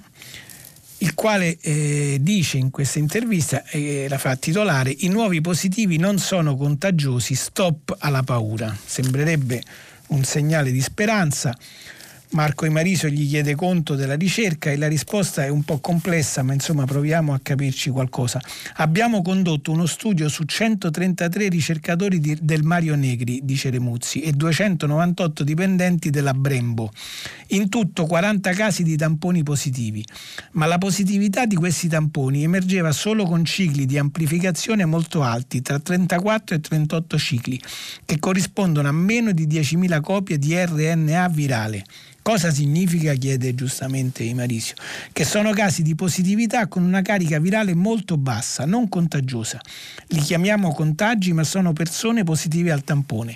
[0.98, 6.18] il quale eh, dice in questa intervista, eh, la fa titolare, i nuovi positivi non
[6.18, 8.76] sono contagiosi, stop alla paura.
[8.84, 9.62] Sembrerebbe
[10.08, 11.56] un segnale di speranza
[12.30, 16.52] Marco Imarisio gli chiede conto della ricerca e la risposta è un po' complessa, ma
[16.52, 18.38] insomma proviamo a capirci qualcosa.
[18.76, 25.42] Abbiamo condotto uno studio su 133 ricercatori di, del Mario Negri, dice Remuzzi, e 298
[25.42, 26.92] dipendenti della Brembo.
[27.48, 30.04] In tutto 40 casi di tamponi positivi,
[30.52, 35.78] ma la positività di questi tamponi emergeva solo con cicli di amplificazione molto alti, tra
[35.78, 37.58] 34 e 38 cicli,
[38.04, 41.84] che corrispondono a meno di 10.000 copie di RNA virale.
[42.28, 43.14] Cosa significa?
[43.14, 44.74] chiede giustamente Imarisio.
[45.14, 49.58] Che sono casi di positività con una carica virale molto bassa, non contagiosa.
[50.08, 53.34] Li chiamiamo contagi, ma sono persone positive al tampone.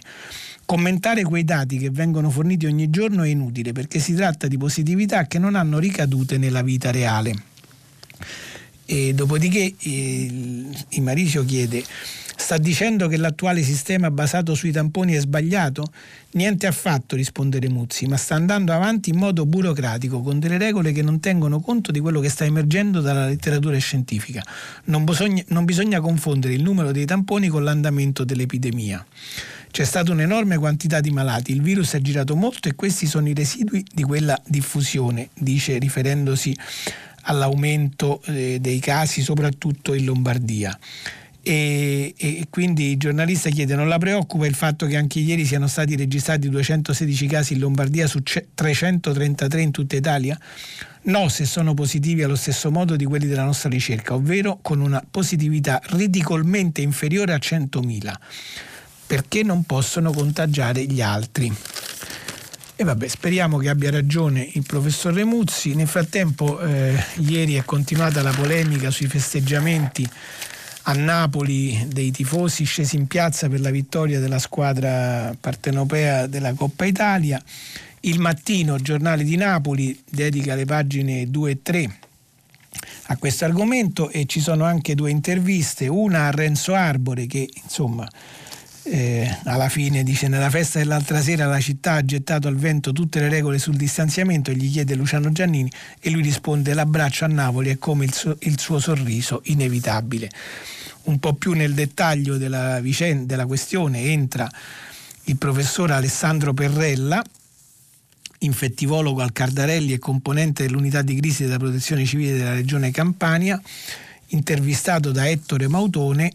[0.67, 5.27] Commentare quei dati che vengono forniti ogni giorno è inutile perché si tratta di positività
[5.27, 7.52] che non hanno ricadute nella vita reale.
[8.93, 10.31] E dopodiché eh,
[10.91, 11.83] Imarisio chiede
[12.43, 15.93] Sta dicendo che l'attuale sistema basato sui tamponi è sbagliato?
[16.33, 21.03] Niente affatto, risponde Remuzzi, ma sta andando avanti in modo burocratico, con delle regole che
[21.03, 24.43] non tengono conto di quello che sta emergendo dalla letteratura scientifica.
[24.87, 29.07] Non bisogna, non bisogna confondere il numero dei tamponi con l'andamento dell'epidemia.
[29.71, 33.35] C'è stata un'enorme quantità di malati, il virus è girato molto e questi sono i
[33.35, 36.55] residui di quella diffusione, dice riferendosi
[37.23, 40.79] all'aumento eh, dei casi soprattutto in Lombardia.
[41.45, 45.97] E, e, quindi i giornalisti chiedono la preoccupa il fatto che anche ieri siano stati
[45.97, 50.39] registrati 216 casi in Lombardia su 333 in tutta Italia?
[51.05, 55.05] No, se sono positivi allo stesso modo di quelli della nostra ricerca, ovvero con una
[55.09, 58.15] positività ridicolmente inferiore a 100.000,
[59.09, 61.53] perché non possono contagiare gli altri.
[62.83, 65.77] E vabbè, speriamo che abbia ragione il professor Remuzzi.
[65.77, 70.05] Nel frattempo, eh, ieri è continuata la polemica sui festeggiamenti
[70.83, 76.85] a Napoli dei tifosi scesi in piazza per la vittoria della squadra partenopea della Coppa
[76.85, 77.41] Italia.
[78.01, 81.99] Il mattino, giornale di Napoli, dedica le pagine 2 e 3
[83.07, 88.09] a questo argomento e ci sono anche due interviste, una a Renzo Arbore che insomma
[88.93, 93.21] eh, alla fine dice nella festa dell'altra sera la città ha gettato al vento tutte
[93.21, 97.79] le regole sul distanziamento gli chiede Luciano Giannini e lui risponde l'abbraccio a Napoli è
[97.79, 100.31] come il suo, il suo sorriso inevitabile.
[101.05, 104.47] Un po' più nel dettaglio della, vicenda, della questione entra
[105.25, 107.25] il professor Alessandro Perrella
[108.41, 113.59] infettivologo al Cardarelli e componente dell'unità di crisi della protezione civile della regione Campania
[114.27, 116.35] intervistato da Ettore Mautone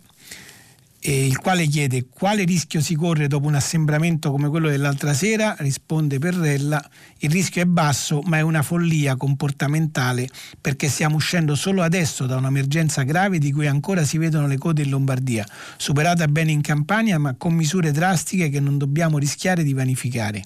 [1.11, 6.19] il quale chiede quale rischio si corre dopo un assembramento come quello dell'altra sera, risponde
[6.19, 6.83] Perrella,
[7.19, 10.27] il rischio è basso ma è una follia comportamentale
[10.59, 14.81] perché stiamo uscendo solo adesso da un'emergenza grave di cui ancora si vedono le code
[14.81, 15.45] in Lombardia,
[15.77, 20.43] superata bene in Campania ma con misure drastiche che non dobbiamo rischiare di vanificare.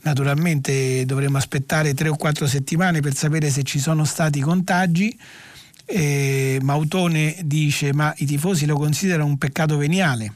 [0.00, 5.18] Naturalmente dovremo aspettare tre o quattro settimane per sapere se ci sono stati contagi
[5.88, 10.34] eh, Mautone dice ma i tifosi lo considerano un peccato veniale.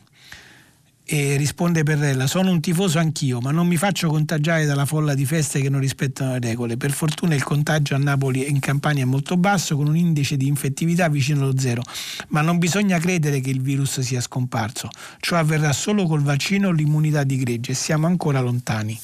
[1.05, 5.27] E risponde Perrella, sono un tifoso anch'io, ma non mi faccio contagiare dalla folla di
[5.27, 6.79] feste che non rispettano le regole.
[6.79, 10.39] Per fortuna il contagio a Napoli e in Campania è molto basso, con un indice
[10.39, 11.83] di infettività vicino allo zero.
[12.29, 14.89] Ma non bisogna credere che il virus sia scomparso.
[15.21, 18.99] Ciò avverrà solo col vaccino o l'immunità di gregge e siamo ancora lontani.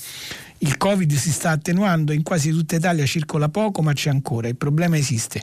[0.60, 4.56] Il Covid si sta attenuando, in quasi tutta Italia circola poco, ma c'è ancora, il
[4.56, 5.40] problema esiste.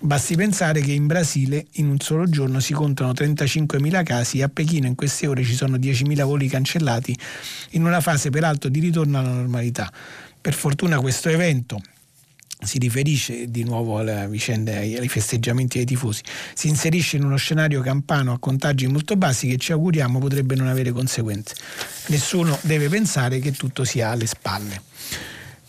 [0.00, 4.48] Basti pensare che in Brasile in un solo giorno si contano 35.000 casi e a
[4.50, 7.16] Pechino in queste ore ci sono 10.000 voli cancellati,
[7.70, 9.90] in una fase peraltro di ritorno alla normalità.
[10.38, 11.80] Per fortuna questo evento
[12.60, 16.22] si riferisce di nuovo alla vicenda, ai festeggiamenti dei tifosi,
[16.54, 20.66] si inserisce in uno scenario campano a contagi molto bassi che ci auguriamo potrebbe non
[20.66, 21.54] avere conseguenze.
[22.08, 24.82] Nessuno deve pensare che tutto sia alle spalle.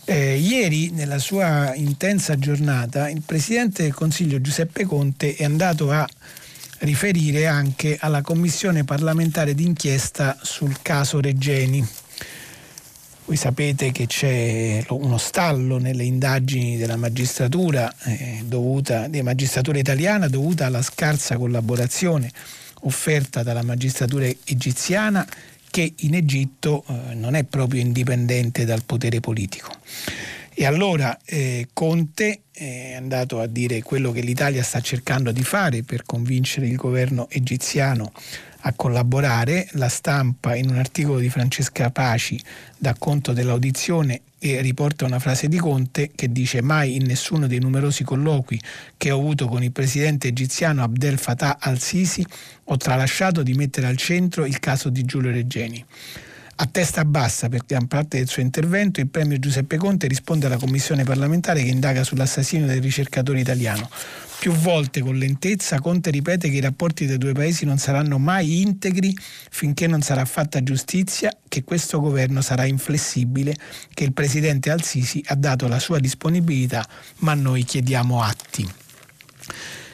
[0.06, 6.08] Eh, ieri, nella sua intensa giornata, il Presidente del Consiglio Giuseppe Conte è andato a
[6.80, 11.86] riferire anche alla Commissione parlamentare d'inchiesta sul caso Regeni
[13.30, 20.28] voi sapete che c'è uno stallo nelle indagini della magistratura, eh, dovuta, della magistratura italiana
[20.28, 22.32] dovuta alla scarsa collaborazione
[22.82, 25.28] offerta dalla magistratura egiziana
[25.70, 29.70] che in Egitto eh, non è proprio indipendente dal potere politico.
[30.52, 35.84] E allora eh, Conte è andato a dire quello che l'Italia sta cercando di fare
[35.84, 38.12] per convincere il governo egiziano
[38.62, 39.68] a collaborare.
[39.72, 42.42] La stampa in un articolo di Francesca Paci
[42.78, 47.60] dà conto dell'audizione e riporta una frase di Conte che dice mai in nessuno dei
[47.60, 48.60] numerosi colloqui
[48.96, 52.26] che ho avuto con il presidente egiziano Abdel Fattah al-Sisi
[52.64, 55.86] ho tralasciato di mettere al centro il caso di Giulio Reggeni.
[56.62, 60.58] A testa bassa per gran parte del suo intervento, il premio Giuseppe Conte risponde alla
[60.58, 63.90] commissione parlamentare che indaga sull'assassinio del ricercatore italiano.
[64.40, 68.60] Più volte con lentezza Conte ripete che i rapporti dei due paesi non saranno mai
[68.60, 69.16] integri
[69.50, 73.56] finché non sarà fatta giustizia, che questo governo sarà inflessibile,
[73.94, 76.86] che il presidente Al-Sisi ha dato la sua disponibilità,
[77.20, 78.70] ma noi chiediamo atti.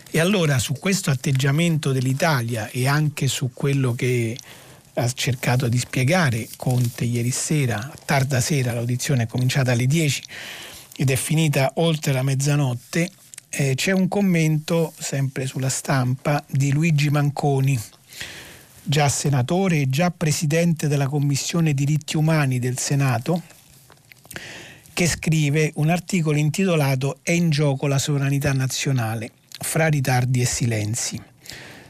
[0.10, 4.36] E allora su questo atteggiamento dell'Italia e anche su quello che
[4.96, 10.24] ha cercato di spiegare Conte ieri sera, tarda sera, l'audizione è cominciata alle 10
[10.98, 13.10] ed è finita oltre la mezzanotte,
[13.50, 17.80] eh, c'è un commento sempre sulla stampa di Luigi Manconi,
[18.82, 23.42] già senatore e già presidente della Commissione diritti umani del Senato,
[24.94, 31.22] che scrive un articolo intitolato È in gioco la sovranità nazionale, fra ritardi e silenzi.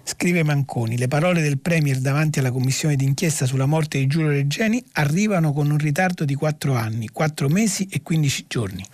[0.08, 4.82] Scrive Manconi, le parole del Premier davanti alla commissione d'inchiesta sulla morte di Giulio Reggeni
[4.94, 8.86] arrivano con un ritardo di quattro anni, quattro mesi e 15 giorni.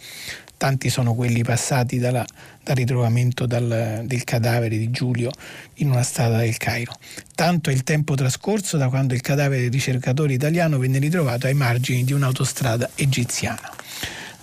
[0.56, 2.26] Tanti sono quelli passati dalla,
[2.64, 5.32] dal ritrovamento dal, del cadavere di Giulio
[5.76, 6.98] in una strada del Cairo.
[7.36, 11.56] Tanto è il tempo trascorso da quando il cadavere del ricercatore italiano venne ritrovato ai
[11.56, 13.81] margini di un'autostrada egiziana.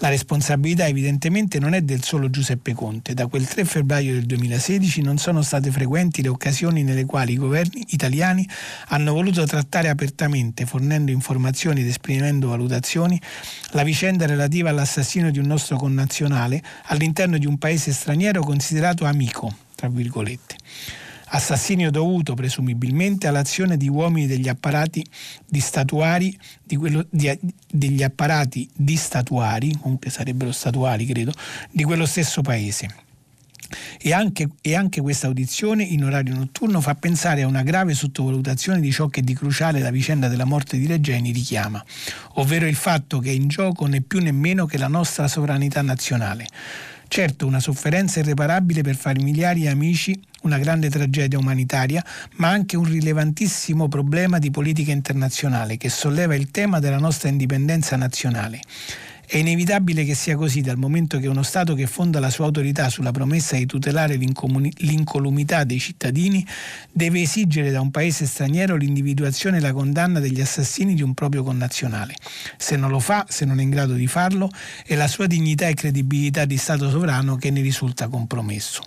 [0.01, 3.15] La responsabilità evidentemente non è del solo Giuseppe Conte.
[3.15, 7.37] Da quel 3 febbraio del 2016 non sono state frequenti le occasioni nelle quali i
[7.37, 8.49] governi italiani
[8.89, 13.21] hanno voluto trattare apertamente, fornendo informazioni ed esprimendo valutazioni,
[13.73, 19.53] la vicenda relativa all'assassino di un nostro connazionale all'interno di un paese straniero considerato amico,
[19.75, 25.05] tra virgolette assassinio dovuto presumibilmente all'azione di uomini degli apparati
[25.47, 27.37] di statuari, di quello, di,
[27.71, 31.33] degli apparati di statuari, comunque sarebbero statuari credo,
[31.71, 33.07] di quello stesso paese.
[34.01, 38.81] E anche, e anche, questa audizione in orario notturno fa pensare a una grave sottovalutazione
[38.81, 41.85] di ciò che di cruciale la vicenda della morte di Regeni richiama,
[42.35, 45.83] ovvero il fatto che è in gioco né più né meno che la nostra sovranità
[45.83, 46.47] nazionale.
[47.09, 52.05] Certo, una sofferenza irreparabile per familiari e amici, una grande tragedia umanitaria,
[52.37, 57.97] ma anche un rilevantissimo problema di politica internazionale che solleva il tema della nostra indipendenza
[57.97, 58.61] nazionale.
[59.31, 62.89] È inevitabile che sia così dal momento che uno Stato che fonda la sua autorità
[62.89, 66.43] sulla promessa di tutelare l'incolumità dei cittadini
[66.91, 71.43] deve esigere da un paese straniero l'individuazione e la condanna degli assassini di un proprio
[71.43, 72.15] connazionale.
[72.57, 74.49] Se non lo fa, se non è in grado di farlo,
[74.87, 78.83] è la sua dignità e credibilità di Stato sovrano che ne risulta compromesso.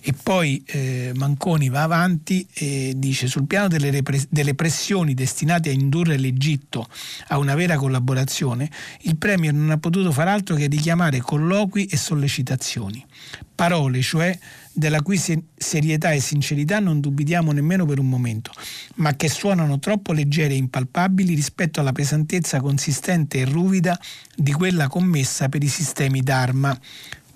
[0.00, 5.70] E poi eh, Manconi va avanti e dice sul piano delle, repres- delle, pressioni destinate
[5.70, 6.88] a indurre l'Egitto
[7.28, 8.70] a una vera collaborazione,
[9.02, 13.04] il Premier non ha potuto far altro che richiamare colloqui e sollecitazioni.
[13.54, 14.38] Parole, cioè,
[14.78, 18.52] della cui se- serietà e sincerità non dubitiamo nemmeno per un momento,
[18.96, 23.98] ma che suonano troppo leggere e impalpabili rispetto alla pesantezza consistente e ruvida
[24.36, 26.78] di quella commessa per i sistemi d'arma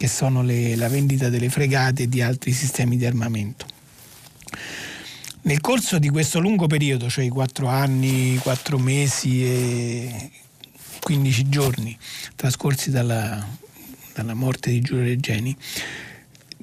[0.03, 3.65] che sono le, la vendita delle fregate e di altri sistemi di armamento.
[5.43, 10.31] Nel corso di questo lungo periodo, cioè i quattro anni, quattro mesi e
[10.99, 11.97] 15 giorni
[12.35, 13.47] trascorsi dalla,
[14.13, 15.57] dalla morte di Giulio Regeni,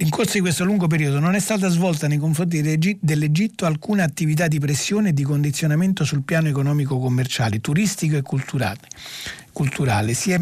[0.02, 2.62] in corso di questo lungo periodo non è stata svolta nei confronti
[3.00, 8.80] dell'Egitto alcuna attività di pressione e di condizionamento sul piano economico-commerciale, turistico e culturale.
[9.60, 10.14] Culturale.
[10.14, 10.40] Si è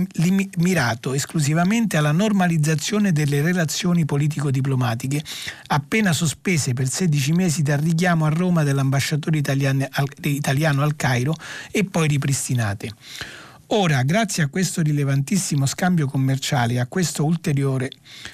[0.57, 5.23] mirato esclusivamente alla normalizzazione delle relazioni politico-diplomatiche,
[5.69, 11.33] appena sospese per 16 mesi dal richiamo a Roma dell'ambasciatore italiano al Cairo
[11.71, 12.91] e poi ripristinate.
[13.71, 17.89] Ora, grazie a questo rilevantissimo scambio commerciale a questo ulteriore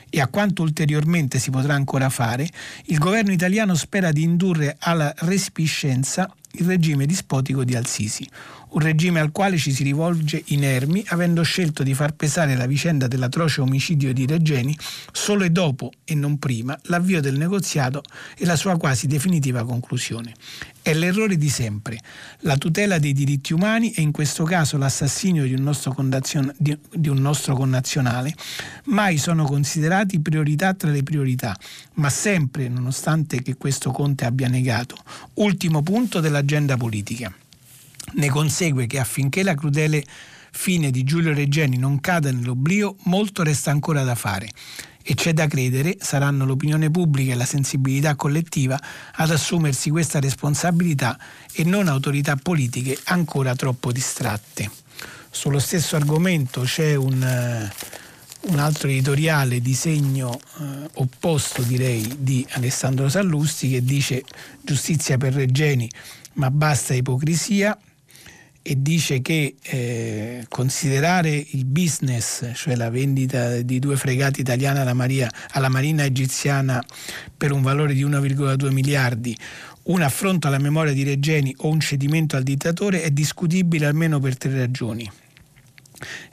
[0.09, 2.45] e a quanto ulteriormente si potrà ancora fare,
[2.87, 8.27] il governo italiano spera di indurre alla resipiscenza il regime dispotico di Al-Sisi,
[8.73, 13.07] un regime al quale ci si rivolge inermi avendo scelto di far pesare la vicenda
[13.07, 14.77] dell'atroce omicidio di Regeni
[15.11, 18.03] solo e dopo e non prima l'avvio del negoziato
[18.37, 20.33] e la sua quasi definitiva conclusione.
[20.81, 21.99] È l'errore di sempre,
[22.39, 25.95] la tutela dei diritti umani e in questo caso l'assassinio di un nostro,
[26.57, 28.33] di, di un nostro connazionale
[28.85, 31.57] mai sono considerati priorità tra le priorità,
[31.95, 34.97] ma sempre, nonostante che questo Conte abbia negato,
[35.35, 37.33] ultimo punto dell'agenda politica.
[38.13, 40.03] Ne consegue che affinché la crudele
[40.51, 44.49] fine di Giulio Regeni non cada nell'oblio, molto resta ancora da fare
[45.05, 48.79] e c'è da credere saranno l'opinione pubblica e la sensibilità collettiva
[49.15, 51.19] ad assumersi questa responsabilità
[51.51, 54.71] e non autorità politiche ancora troppo distratte.
[55.29, 62.45] Sullo stesso argomento c'è un, uh, un altro editoriale di segno uh, opposto direi di
[62.51, 64.23] Alessandro Sallusti che dice
[64.61, 65.89] giustizia per Regeni
[66.33, 67.77] ma basta ipocrisia
[68.65, 74.93] e dice che eh, considerare il business, cioè la vendita di due fregati italiane alla,
[74.93, 76.81] Maria, alla Marina egiziana
[77.35, 79.37] per un valore di 1,2 miliardi,
[79.83, 84.37] un affronto alla memoria di Regeni o un cedimento al dittatore è discutibile almeno per
[84.37, 85.11] tre ragioni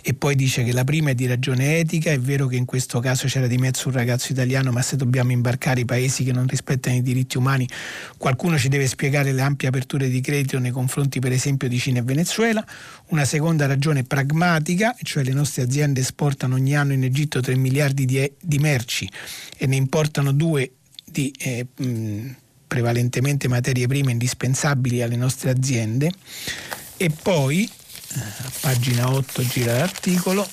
[0.03, 3.01] e poi dice che la prima è di ragione etica, è vero che in questo
[3.01, 6.47] caso c'era di mezzo un ragazzo italiano, ma se dobbiamo imbarcare i paesi che non
[6.47, 7.69] rispettano i diritti umani,
[8.17, 11.99] qualcuno ci deve spiegare le ampie aperture di credito nei confronti per esempio di Cina
[11.99, 12.65] e Venezuela.
[13.09, 18.05] Una seconda ragione pragmatica, cioè le nostre aziende esportano ogni anno in Egitto 3 miliardi
[18.05, 19.09] di, di merci
[19.57, 20.73] e ne importano 2
[21.05, 21.33] di...
[21.39, 22.35] Eh, mh,
[22.71, 26.09] prevalentemente materie prime indispensabili alle nostre aziende
[26.97, 27.69] e poi
[28.17, 30.47] a pagina 8 gira l'articolo,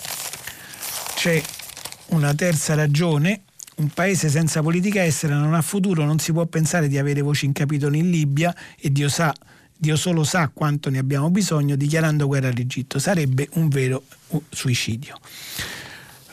[1.15, 1.41] c'è
[2.07, 3.41] una terza ragione,
[3.77, 7.45] un paese senza politica estera non ha futuro, non si può pensare di avere voci
[7.45, 9.33] in capitolo in Libia e Dio sa
[9.79, 12.97] Dio solo sa quanto ne abbiamo bisogno, dichiarando guerra all'Egitto.
[12.97, 14.03] Sarebbe un vero
[14.49, 15.19] suicidio.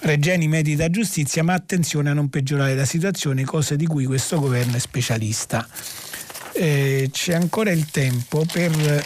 [0.00, 4.76] Regeni medita giustizia, ma attenzione a non peggiorare la situazione, cosa di cui questo governo
[4.76, 5.68] è specialista.
[6.54, 9.04] Eh, c'è ancora il tempo per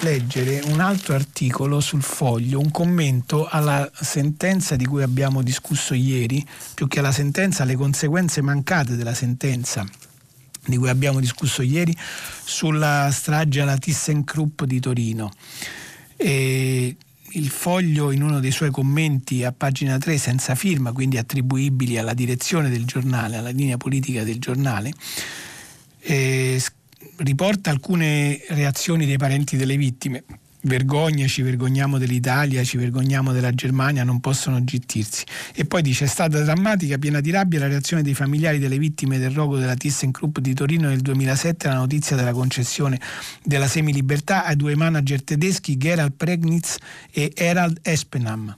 [0.00, 6.44] leggere un altro articolo sul foglio, un commento alla sentenza di cui abbiamo discusso ieri,
[6.74, 9.86] più che alla sentenza, alle conseguenze mancate della sentenza
[10.64, 11.96] di cui abbiamo discusso ieri
[12.44, 15.32] sulla strage alla ThyssenKrupp di Torino.
[16.16, 16.96] E
[17.32, 22.14] il foglio in uno dei suoi commenti a pagina 3 senza firma, quindi attribuibili alla
[22.14, 24.92] direzione del giornale, alla linea politica del giornale,
[26.00, 26.60] eh,
[27.16, 30.24] riporta alcune reazioni dei parenti delle vittime.
[30.60, 35.24] Vergogna, ci vergogniamo dell'Italia, ci vergogniamo della Germania, non possono gittirsi.
[35.54, 39.18] E poi dice: è stata drammatica, piena di rabbia la reazione dei familiari delle vittime
[39.18, 43.00] del rogo della ThyssenKrupp di Torino nel 2007 la notizia della concessione
[43.44, 46.76] della semilibertà ai due manager tedeschi Gerald Pregnitz
[47.12, 48.56] e Herald Espenham.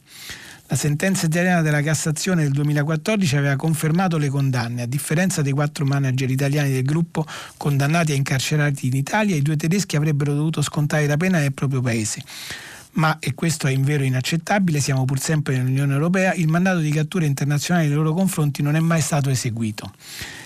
[0.70, 4.82] La sentenza italiana della Cassazione del 2014 aveva confermato le condanne.
[4.82, 9.56] A differenza dei quattro manager italiani del gruppo condannati e incarcerati in Italia, i due
[9.56, 12.22] tedeschi avrebbero dovuto scontare la pena nel proprio paese.
[12.92, 16.90] Ma, e questo è in vero inaccettabile, siamo pur sempre nell'Unione Europea, il mandato di
[16.92, 19.92] cattura internazionale nei loro confronti non è mai stato eseguito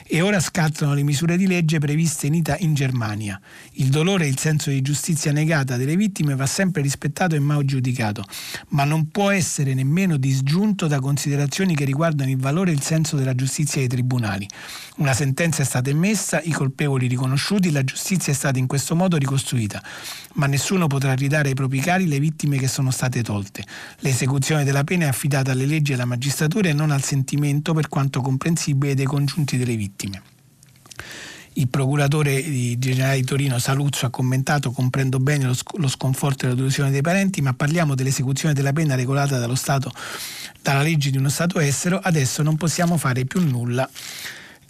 [0.07, 3.41] e ora scattano le misure di legge previste in, Ita- in Germania.
[3.73, 7.65] Il dolore e il senso di giustizia negata delle vittime va sempre rispettato e mai
[7.65, 8.25] giudicato,
[8.69, 13.17] ma non può essere nemmeno disgiunto da considerazioni che riguardano il valore e il senso
[13.17, 14.47] della giustizia dei tribunali.
[14.97, 19.17] Una sentenza è stata emessa, i colpevoli riconosciuti, la giustizia è stata in questo modo
[19.17, 19.83] ricostruita,
[20.35, 23.65] ma nessuno potrà ridare ai propri cari le vittime che sono state tolte.
[24.01, 27.89] L'esecuzione della pena è affidata alle leggi e alla magistratura e non al sentimento, per
[27.89, 30.23] quanto comprensibile, dei congiunti delle vittime vittime.
[31.57, 32.43] Il procuratore
[32.79, 37.01] generale di Torino Saluzzo ha commentato comprendo bene lo, lo sconforto e la delusione dei
[37.01, 39.93] parenti, ma parliamo dell'esecuzione della pena regolata Stato,
[40.61, 43.89] dalla legge di uno Stato estero, adesso non possiamo fare più nulla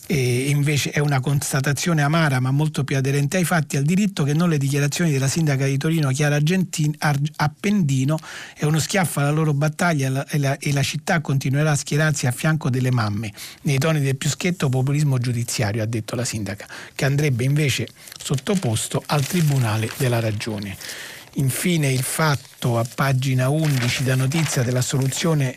[0.06, 4.34] e invece è una constatazione amara ma molto più aderente ai fatti al diritto che
[4.34, 6.94] non le dichiarazioni della sindaca di Torino Chiara Argentin,
[7.36, 8.18] Appendino
[8.54, 12.32] è uno schiaffo alla loro battaglia e la, e la, città continuerà a schierarsi a
[12.32, 13.32] fianco delle mamme.
[13.62, 17.88] Nei toni del più schietto populismo giudiziario ha detto la sindaca che andrebbe invece
[18.22, 20.76] sottoposto al Tribunale della Ragione.
[21.36, 25.56] Infine il fatto a pagina 11 da notizia della soluzione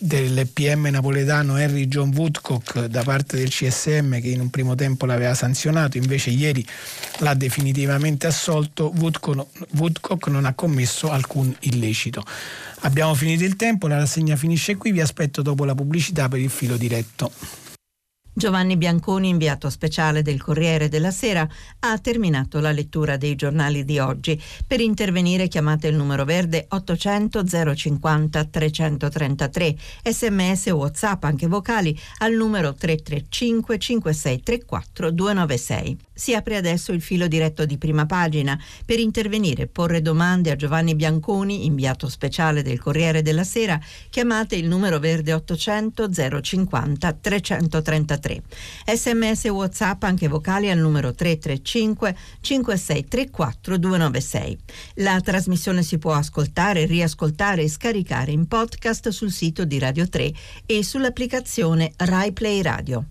[0.00, 5.06] del PM napoletano Henry John Woodcock da parte del CSM che in un primo tempo
[5.06, 6.64] l'aveva sanzionato, invece ieri
[7.18, 12.24] l'ha definitivamente assolto, Woodcock non ha commesso alcun illecito.
[12.82, 16.50] Abbiamo finito il tempo, la rassegna finisce qui, vi aspetto dopo la pubblicità per il
[16.50, 17.32] filo diretto.
[18.38, 21.46] Giovanni Bianconi, inviato speciale del Corriere della Sera,
[21.80, 24.40] ha terminato la lettura dei giornali di oggi.
[24.64, 32.34] Per intervenire chiamate il numero verde 800 050 333, sms o whatsapp anche vocali al
[32.34, 36.07] numero 335 5634 296.
[36.18, 38.60] Si apre adesso il filo diretto di prima pagina.
[38.84, 44.56] Per intervenire e porre domande a Giovanni Bianconi, inviato speciale del Corriere della Sera, chiamate
[44.56, 48.42] il numero verde 800 050 333.
[48.92, 54.58] Sms e WhatsApp anche vocali al numero 335 5634 296.
[54.94, 60.32] La trasmissione si può ascoltare, riascoltare e scaricare in podcast sul sito di Radio 3
[60.66, 63.04] e sull'applicazione Rai Play Radio.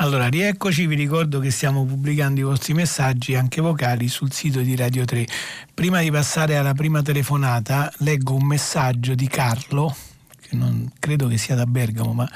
[0.00, 4.76] Allora, rieccoci, vi ricordo che stiamo pubblicando i vostri messaggi anche vocali sul sito di
[4.76, 5.26] Radio 3.
[5.74, 9.92] Prima di passare alla prima telefonata, leggo un messaggio di Carlo
[10.40, 12.30] che non, credo che sia da Bergamo, ma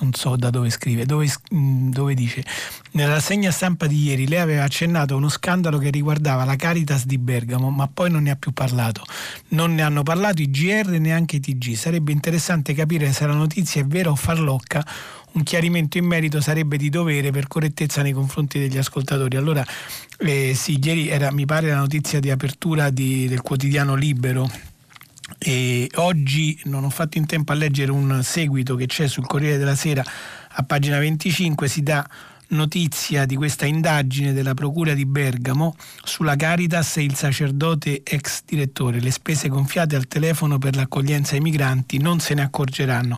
[0.00, 2.44] non so da dove scrive, dove, mm, dove dice
[2.92, 7.06] nella rassegna stampa di ieri lei aveva accennato a uno scandalo che riguardava la Caritas
[7.06, 9.04] di Bergamo, ma poi non ne ha più parlato.
[9.48, 11.74] Non ne hanno parlato i GR neanche i TG.
[11.74, 14.84] Sarebbe interessante capire se la notizia è vera o farlocca
[15.34, 19.36] un chiarimento in merito sarebbe di dovere per correttezza nei confronti degli ascoltatori.
[19.36, 19.64] Allora,
[20.18, 24.48] eh, sì, ieri era, mi pare, la notizia di apertura di, del quotidiano Libero.
[25.38, 29.58] E oggi non ho fatto in tempo a leggere un seguito che c'è sul Corriere
[29.58, 30.04] della Sera
[30.56, 32.06] a pagina 25, si dà
[32.48, 39.00] notizia di questa indagine della Procura di Bergamo sulla Caritas e il sacerdote ex direttore.
[39.00, 43.16] Le spese gonfiate al telefono per l'accoglienza ai migranti non se ne accorgeranno.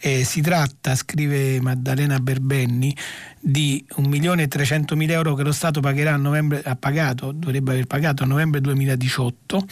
[0.00, 2.96] Eh, si tratta, scrive Maddalena Berbenni,
[3.38, 8.26] di 1.300.000 euro che lo Stato pagherà a novembre, ha pagato, dovrebbe aver pagato a
[8.26, 9.66] novembre 2018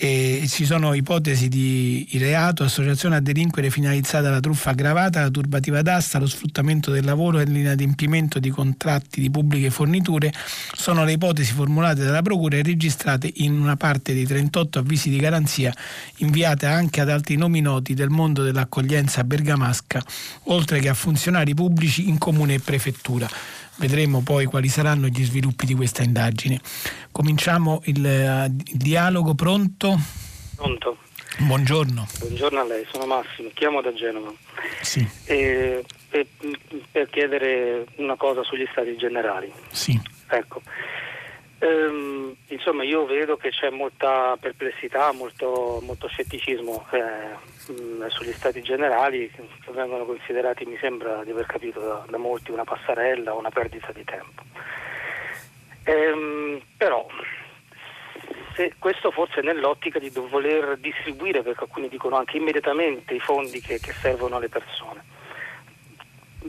[0.00, 5.82] e ci sono ipotesi di reato, associazione a delinquere finalizzata alla truffa aggravata, la turbativa
[5.82, 10.32] d'asta, lo sfruttamento del lavoro e l'inadempimento di contratti di pubbliche forniture
[10.72, 15.18] sono le ipotesi formulate dalla Procura e registrate in una parte dei 38 avvisi di
[15.18, 15.74] garanzia
[16.18, 20.00] inviate anche ad altri nomi noti del mondo dell'accoglienza bergamasca,
[20.44, 23.28] oltre che a funzionari pubblici in comune e prefettura.
[23.78, 26.60] Vedremo poi quali saranno gli sviluppi di questa indagine.
[27.12, 29.96] Cominciamo il, uh, il dialogo, pronto?
[30.56, 30.98] Pronto.
[31.38, 32.06] Buongiorno.
[32.18, 34.32] Buongiorno a lei, sono Massimo, chiamo da Genova.
[34.80, 35.06] Sì.
[35.24, 36.26] E, e,
[36.90, 39.52] per chiedere una cosa sugli stati generali.
[39.70, 39.98] Sì.
[40.26, 40.60] Ecco.
[41.60, 48.62] Ehm, insomma, io vedo che c'è molta perplessità, molto, molto scetticismo eh, mh, sugli stati
[48.62, 49.42] generali che
[49.72, 53.90] vengono considerati, mi sembra di aver capito da, da molti, una passerella o una perdita
[53.92, 54.42] di tempo.
[55.84, 57.06] Ehm, però
[58.78, 63.92] questo forse nell'ottica di voler distribuire, perché alcuni dicono anche immediatamente, i fondi che, che
[63.92, 65.07] servono alle persone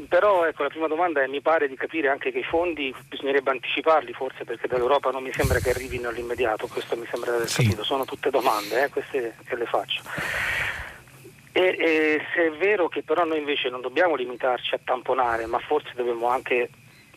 [0.07, 3.49] però ecco, la prima domanda è mi pare di capire anche che i fondi bisognerebbe
[3.49, 7.49] anticiparli forse perché dall'Europa non mi sembra che arrivino all'immediato, questo mi sembra di aver
[7.49, 7.63] sì.
[7.63, 10.01] capito, sono tutte domande, eh, queste che le faccio.
[11.51, 15.57] E, e se è vero che però noi invece non dobbiamo limitarci a tamponare, ma
[15.57, 16.69] forse dobbiamo anche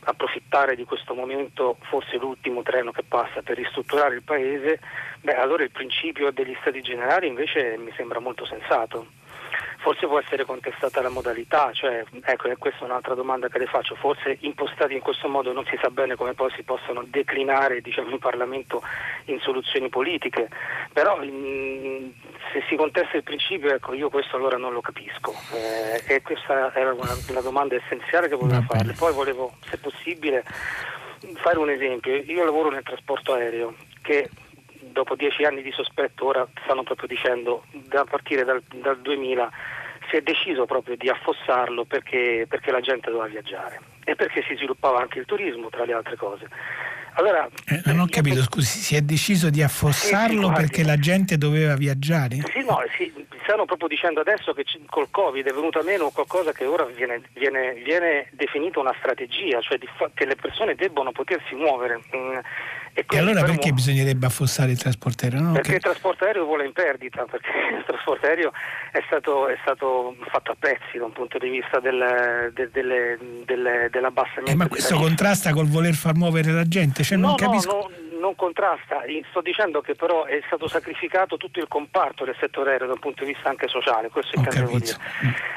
[0.05, 4.81] approfittare di questo momento, forse l'ultimo treno che passa per ristrutturare il Paese,
[5.21, 9.21] beh allora il principio degli stati generali invece mi sembra molto sensato
[9.83, 13.97] Forse può essere contestata la modalità, cioè, ecco, questa è un'altra domanda che le faccio,
[13.97, 18.11] forse impostati in questo modo non si sa bene come poi si possono declinare diciamo,
[18.11, 18.81] in Parlamento
[19.25, 20.49] in soluzioni politiche,
[20.93, 22.13] però in,
[22.53, 26.73] se si contesta il principio, ecco, io questo allora non lo capisco eh, e questa
[26.75, 28.93] era una, la domanda essenziale che volevo farle.
[28.93, 30.45] Poi volevo, se possibile,
[31.35, 32.15] fare un esempio.
[32.15, 34.31] Io lavoro nel trasporto aereo che
[34.93, 39.51] dopo dieci anni di sospetto ora stanno proprio dicendo da partire dal, dal 2000
[40.09, 44.55] si è deciso proprio di affossarlo perché, perché la gente doveva viaggiare e perché si
[44.57, 46.49] sviluppava anche il turismo tra le altre cose.
[47.15, 48.43] Allora, eh, non ho capito, io...
[48.43, 52.37] scusi, si è deciso di affossarlo sì, sì, perché la gente doveva viaggiare?
[52.37, 53.13] Sì, no, sì,
[53.43, 57.75] stanno proprio dicendo adesso che col Covid è venuta meno qualcosa che ora viene, viene,
[57.85, 62.01] viene definito una strategia, cioè fa- che le persone debbono potersi muovere.
[62.17, 62.39] Mm,
[62.95, 65.41] e, e allora perché mo- bisognerebbe affossare il trasporto aereo?
[65.41, 65.53] No?
[65.53, 65.77] Perché che...
[65.77, 68.53] il trasporto aereo vuole in perdita, perché il trasporto aereo
[68.93, 73.19] è stato, è stato fatto a pezzi da un punto di vista del, de, delle,
[73.45, 74.51] delle, dell'abbassamento.
[74.51, 77.03] Eh, ma questo contrasta col voler far muovere la gente?
[77.03, 77.73] Cioè, no, non capisco...
[77.73, 82.71] no, non contrasta, sto dicendo che però è stato sacrificato tutto il comparto del settore
[82.71, 84.97] aereo da un punto di vista anche sociale, questo intendevo dire.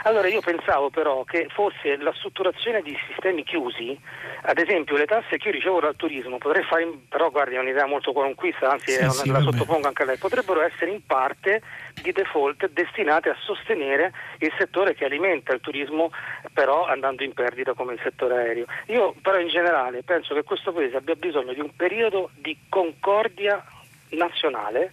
[0.04, 3.98] Allora io pensavo però che forse la strutturazione di sistemi chiusi,
[4.42, 7.86] ad esempio le tasse che io ricevo dal turismo, potrei fare, però guardi è un'idea
[7.86, 11.61] molto qualunquista, anzi sì, sì, la sottopongo anche a lei, potrebbero essere in parte
[12.01, 16.11] di default destinate a sostenere il settore che alimenta il turismo
[16.53, 18.65] però andando in perdita come il settore aereo.
[18.88, 23.63] Io però in generale penso che questo Paese abbia bisogno di un periodo di concordia
[24.09, 24.91] nazionale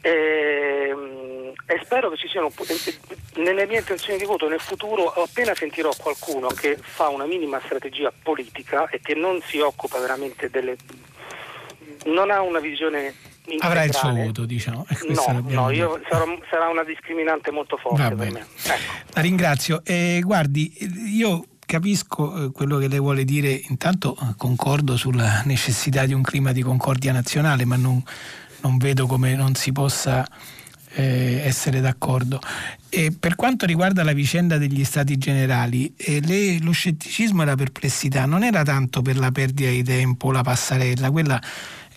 [0.00, 2.50] e, ehm, e, spero che ci siano
[3.36, 8.12] nelle mie intenzioni di voto nel futuro appena sentirò qualcuno che fa una minima strategia
[8.22, 10.76] politica e che non si occupa veramente delle
[12.06, 13.62] non ha una visione integrale.
[13.62, 18.30] avrà il suo voto diciamo no, no io sarò, sarà una discriminante molto forte per
[18.30, 18.80] me ecco.
[19.12, 20.72] la ringrazio e guardi
[21.14, 26.22] io capisco eh, quello che lei vuole dire, intanto eh, concordo sulla necessità di un
[26.22, 28.02] clima di concordia nazionale, ma non,
[28.62, 30.26] non vedo come non si possa
[30.94, 32.40] eh, essere d'accordo.
[32.88, 37.54] E per quanto riguarda la vicenda degli stati generali, eh, le, lo scetticismo e la
[37.54, 41.40] perplessità non era tanto per la perdita di tempo, la passarella, quella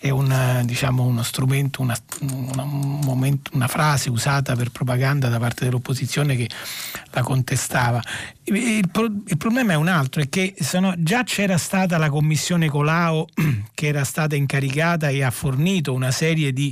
[0.04, 5.38] è una, diciamo, uno strumento, una, una, un momento, una frase usata per propaganda da
[5.38, 6.46] parte dell'opposizione che
[7.12, 8.02] la contestava.
[8.42, 13.24] Il, il, problema è un altro, è che sono, già c'era stata la commissione Colau
[13.72, 16.70] che era stata incaricata e ha fornito una serie di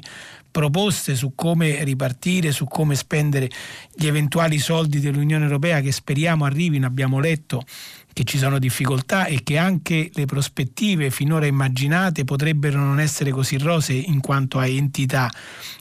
[0.50, 3.50] proposte su come ripartire, su come spendere
[3.94, 7.64] gli eventuali soldi dell'Unione Europea che speriamo arrivino, abbiamo letto
[8.12, 13.58] che ci sono difficoltà e che anche le prospettive finora immaginate potrebbero non essere così
[13.58, 15.30] rose in quanto a entità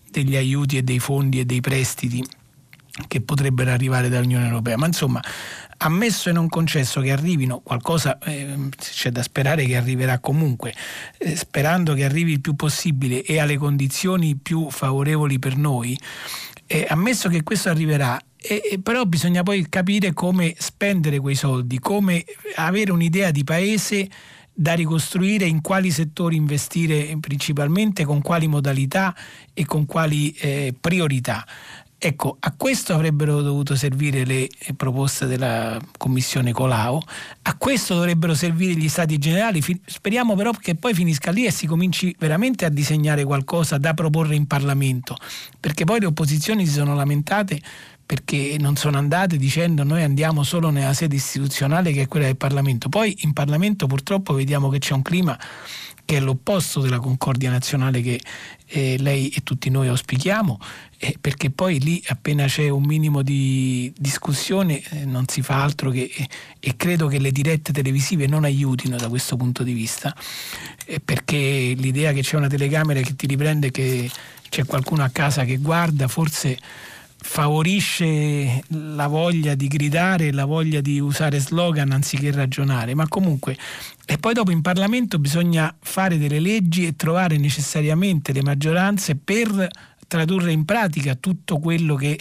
[0.09, 2.23] degli aiuti e dei fondi e dei prestiti
[3.07, 4.77] che potrebbero arrivare dall'Unione Europea.
[4.77, 5.21] Ma insomma,
[5.77, 10.73] ammesso e non concesso che arrivino qualcosa, eh, c'è da sperare che arriverà comunque,
[11.17, 15.97] eh, sperando che arrivi il più possibile e alle condizioni più favorevoli per noi,
[16.67, 22.25] eh, ammesso che questo arriverà, e, però bisogna poi capire come spendere quei soldi, come
[22.55, 24.09] avere un'idea di paese
[24.53, 29.15] da ricostruire, in quali settori investire principalmente, con quali modalità
[29.53, 31.45] e con quali eh, priorità.
[32.03, 36.99] Ecco, a questo avrebbero dovuto servire le proposte della Commissione Colau,
[37.43, 41.67] a questo dovrebbero servire gli Stati Generali, speriamo però che poi finisca lì e si
[41.67, 45.15] cominci veramente a disegnare qualcosa da proporre in Parlamento,
[45.59, 47.61] perché poi le opposizioni si sono lamentate
[48.11, 52.35] perché non sono andate dicendo noi andiamo solo nella sede istituzionale che è quella del
[52.35, 52.89] Parlamento.
[52.89, 55.39] Poi in Parlamento purtroppo vediamo che c'è un clima
[56.03, 58.19] che è l'opposto della concordia nazionale che
[58.65, 60.59] eh, lei e tutti noi auspichiamo,
[60.97, 65.89] eh, perché poi lì appena c'è un minimo di discussione eh, non si fa altro
[65.89, 66.11] che,
[66.59, 70.13] e credo che le dirette televisive non aiutino da questo punto di vista,
[70.85, 71.37] eh, perché
[71.77, 74.11] l'idea che c'è una telecamera che ti riprende che
[74.49, 76.59] c'è qualcuno a casa che guarda, forse
[77.23, 83.55] favorisce la voglia di gridare, la voglia di usare slogan anziché ragionare, ma comunque
[84.05, 89.67] e poi dopo in Parlamento bisogna fare delle leggi e trovare necessariamente le maggioranze per
[90.07, 92.19] tradurre in pratica tutto quello che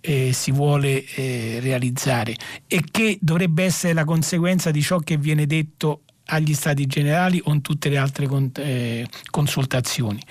[0.00, 2.36] eh, si vuole eh, realizzare
[2.68, 7.52] e che dovrebbe essere la conseguenza di ciò che viene detto agli stati generali o
[7.52, 10.22] in tutte le altre eh, consultazioni.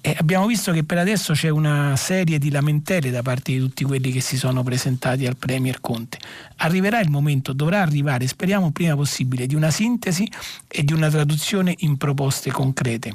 [0.00, 3.82] E abbiamo visto che per adesso c'è una serie di lamentele da parte di tutti
[3.82, 6.18] quelli che si sono presentati al Premier Conte.
[6.58, 10.30] Arriverà il momento, dovrà arrivare, speriamo prima possibile, di una sintesi
[10.68, 13.14] e di una traduzione in proposte concrete.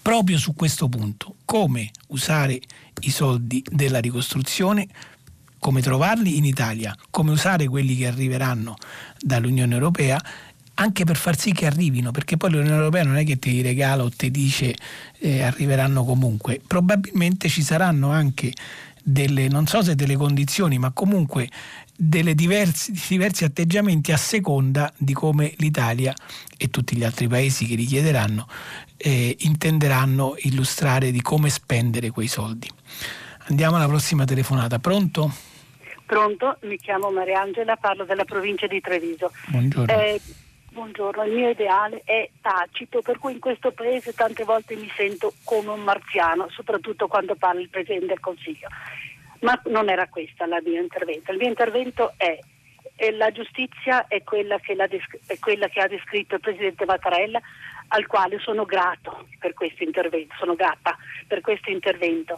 [0.00, 2.60] Proprio su questo punto, come usare
[3.00, 4.86] i soldi della ricostruzione
[5.58, 8.76] come trovarli in Italia, come usare quelli che arriveranno
[9.18, 10.18] dall'Unione Europea
[10.74, 14.02] anche per far sì che arrivino, perché poi l'Unione Europea non è che ti regala
[14.02, 14.74] o ti dice
[15.18, 18.52] eh, arriveranno comunque, probabilmente ci saranno anche
[19.02, 21.48] delle, non so se delle condizioni, ma comunque
[21.96, 26.14] delle diversi, diversi atteggiamenti a seconda di come l'Italia
[26.56, 28.46] e tutti gli altri paesi che richiederanno
[29.02, 32.68] eh, intenderanno illustrare di come spendere quei soldi.
[33.48, 34.78] Andiamo alla prossima telefonata.
[34.78, 35.32] Pronto?
[36.04, 39.30] Pronto, mi chiamo Mariangela, parlo della provincia di Treviso.
[39.46, 39.92] Buongiorno.
[39.92, 40.20] Eh,
[40.72, 45.32] Buongiorno, il mio ideale è tacito, per cui in questo paese tante volte mi sento
[45.42, 48.68] come un marziano, soprattutto quando parla il Presidente del Consiglio.
[49.40, 51.32] Ma non era questo il mio intervento.
[51.32, 52.38] Il mio intervento è
[52.94, 54.76] eh, la giustizia è quella, che
[55.26, 57.40] è quella che ha descritto il Presidente Mattarella,
[57.88, 60.96] al quale sono grato per questo intervento, sono grata
[61.26, 62.36] per questo intervento.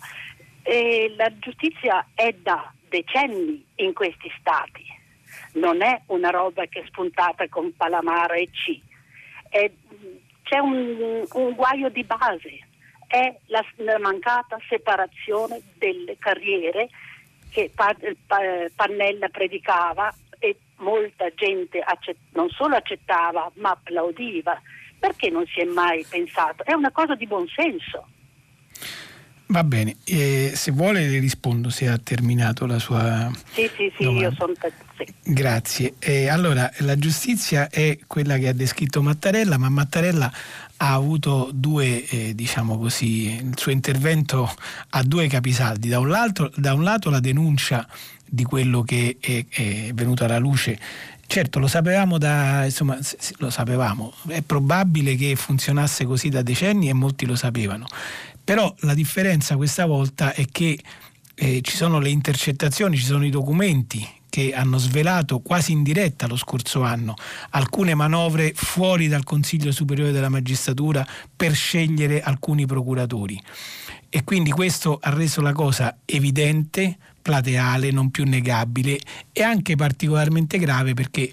[0.62, 5.00] E la giustizia è da decenni in questi stati
[5.52, 8.80] non è una roba che è spuntata con Palamara e C.
[9.48, 9.70] È,
[10.42, 12.66] c'è un, un, guaio di base,
[13.06, 16.88] è la, la, mancata separazione delle carriere
[17.50, 17.94] che pa,
[18.26, 18.38] pa,
[18.74, 24.60] Pannella predicava e molta gente accett, non solo accettava ma applaudiva.
[24.98, 26.64] Perché non si è mai pensato?
[26.64, 28.06] È una cosa di buonsenso.
[29.52, 33.30] Va bene, eh, se vuole le rispondo se ha terminato la sua.
[33.52, 34.28] Sì, sì, sì, domanda.
[34.28, 34.52] io sono.
[34.96, 35.06] Sì.
[35.24, 35.92] Grazie.
[35.98, 40.32] Eh, allora, la giustizia è quella che ha descritto Mattarella, ma Mattarella
[40.78, 44.50] ha avuto due, eh, diciamo così, il suo intervento
[44.88, 45.90] ha due capisaldi.
[45.90, 47.86] Da un, lato, da un lato la denuncia
[48.24, 50.78] di quello che è, è venuto alla luce
[51.32, 52.98] Certo, lo sapevamo da, insomma,
[53.38, 57.86] lo sapevamo, è probabile che funzionasse così da decenni e molti lo sapevano.
[58.44, 60.78] Però la differenza questa volta è che
[61.34, 66.26] eh, ci sono le intercettazioni, ci sono i documenti che hanno svelato quasi in diretta
[66.26, 67.14] lo scorso anno
[67.50, 73.38] alcune manovre fuori dal Consiglio Superiore della Magistratura per scegliere alcuni procuratori.
[74.08, 78.98] E quindi questo ha reso la cosa evidente, plateale, non più negabile
[79.32, 81.30] e anche particolarmente grave perché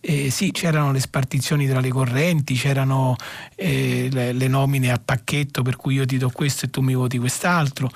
[0.00, 3.16] eh, sì, c'erano le spartizioni tra le correnti, c'erano
[3.54, 6.94] eh, le, le nomine a pacchetto per cui io ti do questo e tu mi
[6.94, 7.90] voti quest'altro,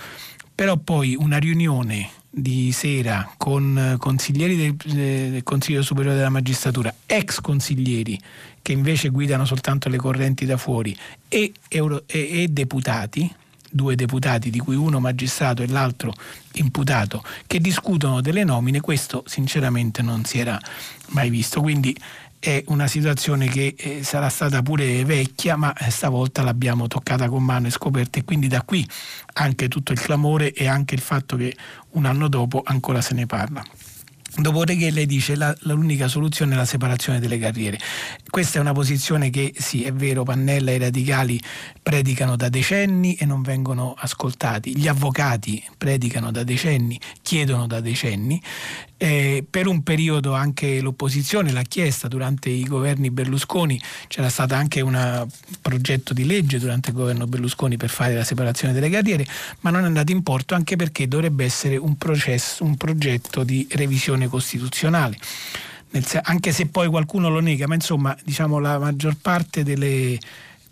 [0.55, 7.41] però poi una riunione di sera con consiglieri del, del, Consiglio Superiore della Magistratura, ex
[7.41, 8.21] consiglieri
[8.61, 10.97] che invece guidano soltanto le correnti da fuori
[11.29, 13.33] e, euro, e, e deputati,
[13.75, 16.13] due deputati di cui uno magistrato e l'altro
[16.53, 20.61] imputato, che discutono delle nomine, questo sinceramente non si era
[21.09, 21.61] mai visto.
[21.61, 21.97] Quindi
[22.39, 27.43] è una situazione che eh, sarà stata pure vecchia, ma eh, stavolta l'abbiamo toccata con
[27.43, 28.89] mano e scoperta e quindi da qui
[29.35, 31.57] anche tutto il clamore e anche il fatto che
[31.93, 33.65] un anno dopo ancora se ne parla.
[34.37, 37.79] Dopodiché lei dice che l'unica soluzione è la separazione delle carriere.
[38.29, 41.41] Questa è una posizione che sì, è vero, Pannella e i radicali
[41.81, 44.77] predicano da decenni e non vengono ascoltati.
[44.77, 48.43] Gli avvocati predicano da decenni, chiedono da decenni.
[49.05, 53.79] Eh, per un periodo anche l'opposizione l'ha chiesta durante i governi Berlusconi,
[54.09, 55.29] c'era stato anche un
[55.61, 59.27] progetto di legge durante il governo Berlusconi per fare la separazione delle carriere,
[59.61, 63.69] ma non è andato in porto anche perché dovrebbe essere un, processo, un progetto di
[63.73, 65.19] revisione costituzionale.
[66.23, 70.19] Anche se poi qualcuno lo nega, ma insomma diciamo la maggior parte delle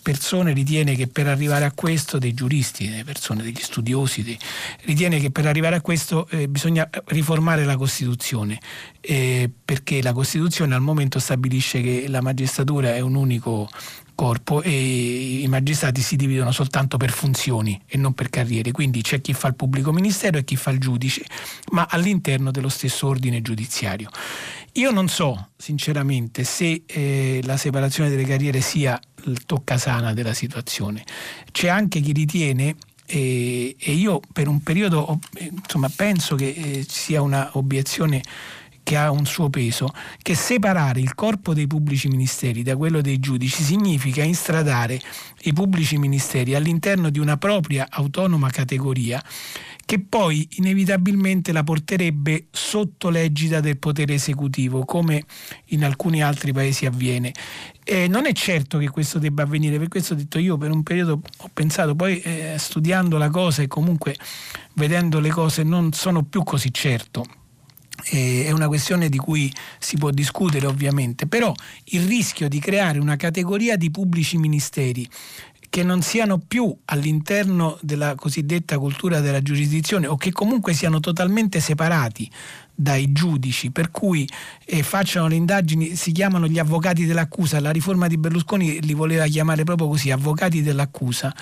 [0.03, 4.38] persone ritiene che per arrivare a questo, dei giuristi, delle persone, degli studiosi, dei,
[4.82, 8.61] ritiene che per arrivare a questo eh, bisogna riformare la Costituzione,
[9.00, 13.68] eh, perché la Costituzione al momento stabilisce che la magistratura è un unico
[14.14, 19.20] corpo e i magistrati si dividono soltanto per funzioni e non per carriere, quindi c'è
[19.20, 21.24] chi fa il pubblico ministero e chi fa il giudice,
[21.72, 24.11] ma all'interno dello stesso ordine giudiziario.
[24.76, 31.04] Io non so sinceramente se eh, la separazione delle carriere sia il toccasana della situazione.
[31.50, 37.20] C'è anche chi ritiene e, e io per un periodo insomma, penso che eh, sia
[37.20, 38.22] una obiezione
[38.82, 43.20] che ha un suo peso, che separare il corpo dei pubblici ministeri da quello dei
[43.20, 45.00] giudici significa instradare
[45.42, 49.22] i pubblici ministeri all'interno di una propria autonoma categoria
[49.84, 55.24] che poi inevitabilmente la porterebbe sotto l'egida del potere esecutivo, come
[55.66, 57.32] in alcuni altri paesi avviene.
[57.84, 60.82] Eh, non è certo che questo debba avvenire, per questo ho detto io per un
[60.82, 64.16] periodo ho pensato, poi eh, studiando la cosa e comunque
[64.74, 67.24] vedendo le cose non sono più così certo.
[68.04, 71.54] È una questione di cui si può discutere ovviamente, però
[71.84, 75.08] il rischio di creare una categoria di pubblici ministeri
[75.72, 81.60] che non siano più all'interno della cosiddetta cultura della giurisdizione o che comunque siano totalmente
[81.60, 82.30] separati
[82.74, 84.28] dai giudici, per cui
[84.66, 89.24] eh, facciano le indagini, si chiamano gli avvocati dell'accusa, la riforma di Berlusconi li voleva
[89.24, 91.34] chiamare proprio così, avvocati dell'accusa.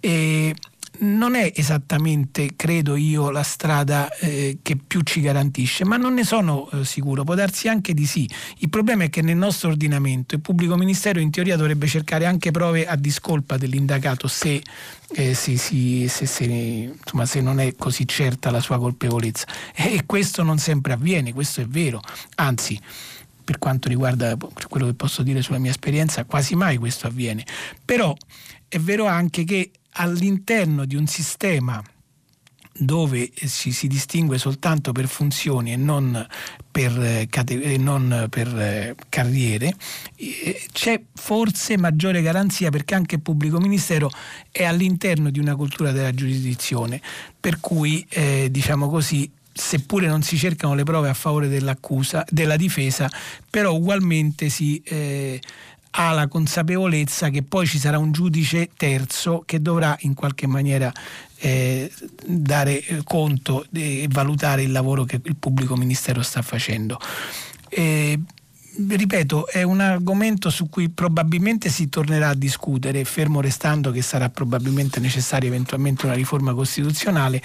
[0.00, 0.54] E
[1.00, 6.24] non è esattamente, credo io, la strada eh, che più ci garantisce, ma non ne
[6.24, 8.28] sono eh, sicuro, può darsi anche di sì.
[8.58, 12.50] Il problema è che nel nostro ordinamento il pubblico ministero in teoria dovrebbe cercare anche
[12.50, 14.62] prove a discolpa dell'indagato se,
[15.14, 19.46] eh, se, se, se insomma, non è così certa la sua colpevolezza.
[19.74, 22.00] E questo non sempre avviene, questo è vero.
[22.36, 22.80] Anzi,
[23.44, 24.36] per quanto riguarda
[24.68, 27.44] quello che posso dire sulla mia esperienza, quasi mai questo avviene.
[27.84, 28.14] Però
[28.68, 31.82] è vero anche che all'interno di un sistema
[32.78, 36.26] dove ci si distingue soltanto per funzioni e non
[36.70, 39.74] per, e non per eh, carriere,
[40.72, 44.10] c'è forse maggiore garanzia perché anche il pubblico ministero
[44.50, 47.00] è all'interno di una cultura della giurisdizione,
[47.38, 52.56] per cui eh, diciamo così seppure non si cercano le prove a favore dell'accusa, della
[52.56, 53.10] difesa,
[53.48, 55.40] però ugualmente si eh,
[55.90, 60.92] ha la consapevolezza che poi ci sarà un giudice terzo che dovrà in qualche maniera
[61.38, 61.90] eh,
[62.26, 66.98] dare conto e valutare il lavoro che il pubblico ministero sta facendo.
[67.68, 68.18] Eh,
[68.88, 74.28] ripeto, è un argomento su cui probabilmente si tornerà a discutere, fermo restando che sarà
[74.28, 77.42] probabilmente necessaria eventualmente una riforma costituzionale,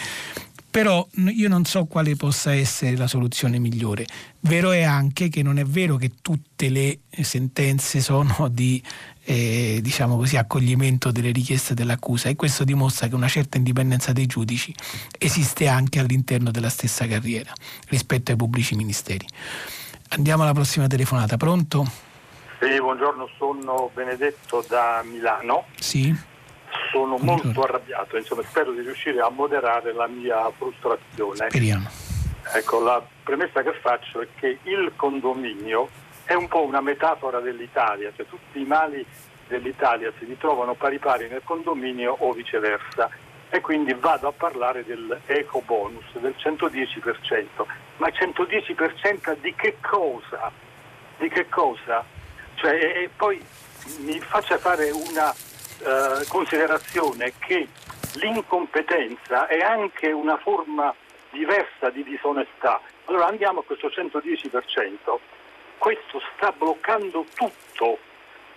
[0.72, 4.06] però io non so quale possa essere la soluzione migliore.
[4.40, 8.82] Vero è anche che non è vero che tutte le sentenze sono di
[9.26, 14.26] eh, diciamo così, accoglimento delle richieste dell'accusa e questo dimostra che una certa indipendenza dei
[14.28, 14.74] giudici
[15.20, 17.52] esiste anche all'interno della stessa carriera
[17.90, 19.28] rispetto ai pubblici ministeri.
[20.12, 21.86] Andiamo alla prossima telefonata, pronto?
[22.62, 25.66] Sì, buongiorno, sono Benedetto da Milano.
[25.78, 26.30] Sì
[26.92, 31.50] sono molto arrabbiato, insomma spero di riuscire a moderare la mia frustrazione.
[31.50, 31.90] Speriamo.
[32.54, 35.90] Ecco, la premessa che faccio è che il condominio
[36.24, 39.06] è un po' una metafora dell'Italia, cioè tutti i mali
[39.48, 43.10] dell'Italia si ritrovano pari pari nel condominio o viceversa
[43.50, 47.46] e quindi vado a parlare dell'eco bonus del 110%.
[47.98, 50.52] Ma 110% di che cosa?
[51.22, 52.04] di che cosa?
[52.56, 53.44] Cioè, e poi
[54.00, 55.34] mi faccia fare una
[55.84, 57.68] uh, considerazione che
[58.16, 60.94] l'incompetenza è anche una forma
[61.32, 62.82] diversa di disonestà.
[63.06, 65.18] Allora andiamo a questo 110%,
[65.78, 67.98] questo sta bloccando tutto,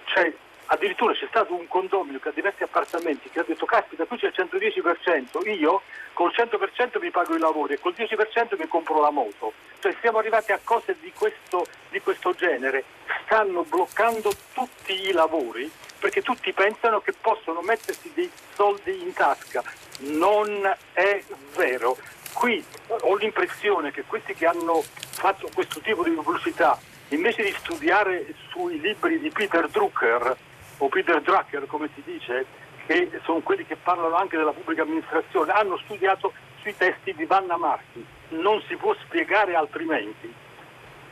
[0.05, 0.33] cioè
[0.67, 4.27] addirittura c'è stato un condominio che ha diversi appartamenti che ha detto caspita qui c'è
[4.27, 5.83] il 110%, io
[6.15, 9.53] col 100% mi pago i lavori e col 10% mi compro la moto.
[9.81, 12.85] Cioè siamo arrivati a cose di questo, di questo genere,
[13.25, 15.71] stanno bloccando tutti i lavori
[16.05, 19.63] perché tutti pensano che possono mettersi dei soldi in tasca.
[20.01, 21.25] Non è
[21.57, 21.97] vero.
[22.35, 26.79] Qui ho l'impressione che questi che hanno fatto questo tipo di pubblicità,
[27.09, 30.37] invece di studiare sui libri di Peter Drucker,
[30.77, 32.45] o Peter Drucker come si dice,
[32.85, 37.57] che sono quelli che parlano anche della pubblica amministrazione, hanno studiato sui testi di Vanna
[37.57, 38.05] Marchi.
[38.29, 40.31] Non si può spiegare altrimenti.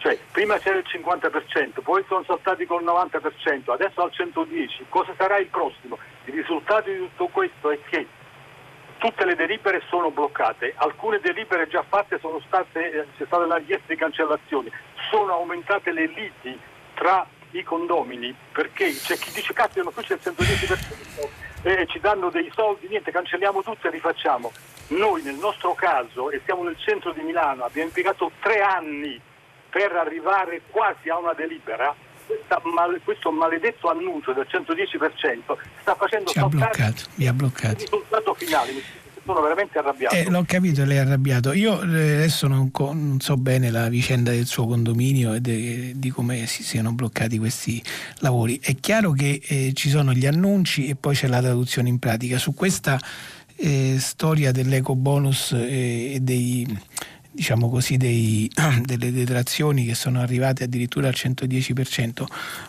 [0.03, 4.87] Cioè, prima c'era il 50%, poi sono saltati col 90%, adesso al 110%.
[4.89, 5.97] Cosa sarà il prossimo?
[6.25, 8.09] Il risultato di tutto questo è che
[8.99, 13.59] tutte le delibere sono bloccate, alcune delibere già fatte sono state, eh, c'è stata la
[13.59, 14.73] richiesta di cancellazione,
[15.09, 16.59] sono aumentate le liti
[16.95, 21.29] tra i condomini perché c'è chi dice cazzo qui c'è il 110%
[21.63, 24.51] e ci danno dei soldi, niente, cancelliamo tutto e rifacciamo.
[24.89, 29.31] Noi nel nostro caso, e siamo nel centro di Milano, abbiamo impiegato tre anni
[29.73, 31.97] per arrivare quasi a una delibera,
[32.75, 37.75] Mal, questo maledetto annuncio del 110% sta facendo Ci saltare bloccato, mi ha bloccato.
[37.75, 38.73] il risultato finale
[39.25, 40.15] sono veramente arrabbiato.
[40.15, 41.53] Eh, l'ho capito, lei è arrabbiato.
[41.53, 46.11] Io eh, adesso non, non, so bene la vicenda del suo condominio e de, di
[46.11, 47.83] come si siano bloccati questi
[48.19, 48.59] lavori.
[48.63, 52.39] È chiaro che eh, ci sono gli annunci e poi c'è la traduzione in pratica.
[52.39, 52.99] Su questa
[53.57, 56.67] eh, storia dell'eco bonus eh, e dei
[57.33, 58.51] diciamo così, dei,
[58.85, 62.25] delle detrazioni che sono arrivate addirittura al 110%.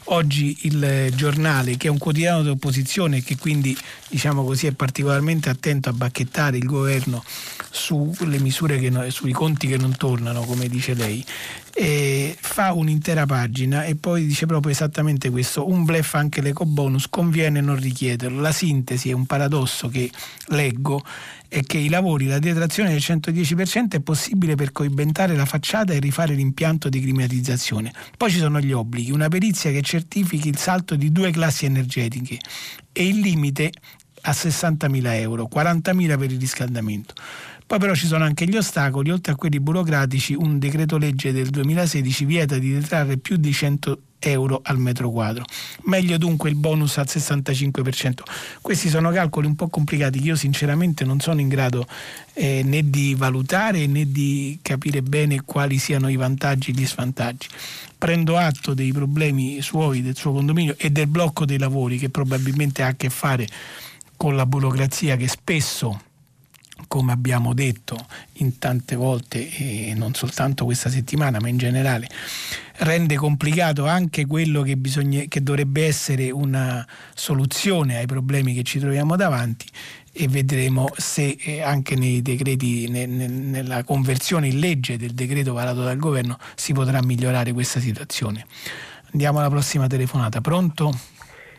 [0.05, 4.71] Oggi il giornale, che è un quotidiano di opposizione e che quindi diciamo così, è
[4.71, 7.23] particolarmente attento a bacchettare il governo
[7.69, 11.23] sulle misure che, sui conti che non tornano, come dice lei,
[12.39, 17.61] fa un'intera pagina e poi dice proprio esattamente questo, un blef anche l'eco bonus, conviene
[17.61, 18.39] non richiederlo.
[18.39, 20.09] La sintesi è un paradosso che
[20.47, 21.03] leggo
[21.53, 25.99] è che i lavori, la detrazione del 110% è possibile per coibentare la facciata e
[25.99, 27.93] rifare l'impianto di climatizzazione.
[28.17, 32.39] Poi ci sono gli obblighi, una perizia che certifichi il salto di due classi energetiche
[32.91, 33.71] e il limite
[34.21, 37.13] a 60.000 euro, 40.000 per il riscaldamento.
[37.73, 41.49] Poi però ci sono anche gli ostacoli, oltre a quelli burocratici, un decreto legge del
[41.49, 45.43] 2016 vieta di detrarre più di 100 euro al metro quadro.
[45.85, 48.21] Meglio dunque il bonus al 65%.
[48.61, 51.87] Questi sono calcoli un po' complicati che io sinceramente non sono in grado
[52.33, 57.47] eh, né di valutare né di capire bene quali siano i vantaggi e gli svantaggi.
[57.97, 62.83] Prendo atto dei problemi suoi, del suo condominio e del blocco dei lavori che probabilmente
[62.83, 63.47] ha a che fare
[64.15, 66.11] con la burocrazia che spesso
[66.87, 67.97] come abbiamo detto
[68.33, 72.07] in tante volte, e non soltanto questa settimana, ma in generale,
[72.77, 78.79] rende complicato anche quello che, bisogna, che dovrebbe essere una soluzione ai problemi che ci
[78.79, 79.67] troviamo davanti
[80.15, 85.97] e vedremo se eh, anche nei decreti, nella conversione in legge del decreto varato dal
[85.97, 88.45] governo si potrà migliorare questa situazione.
[89.11, 90.41] Andiamo alla prossima telefonata.
[90.41, 90.91] Pronto?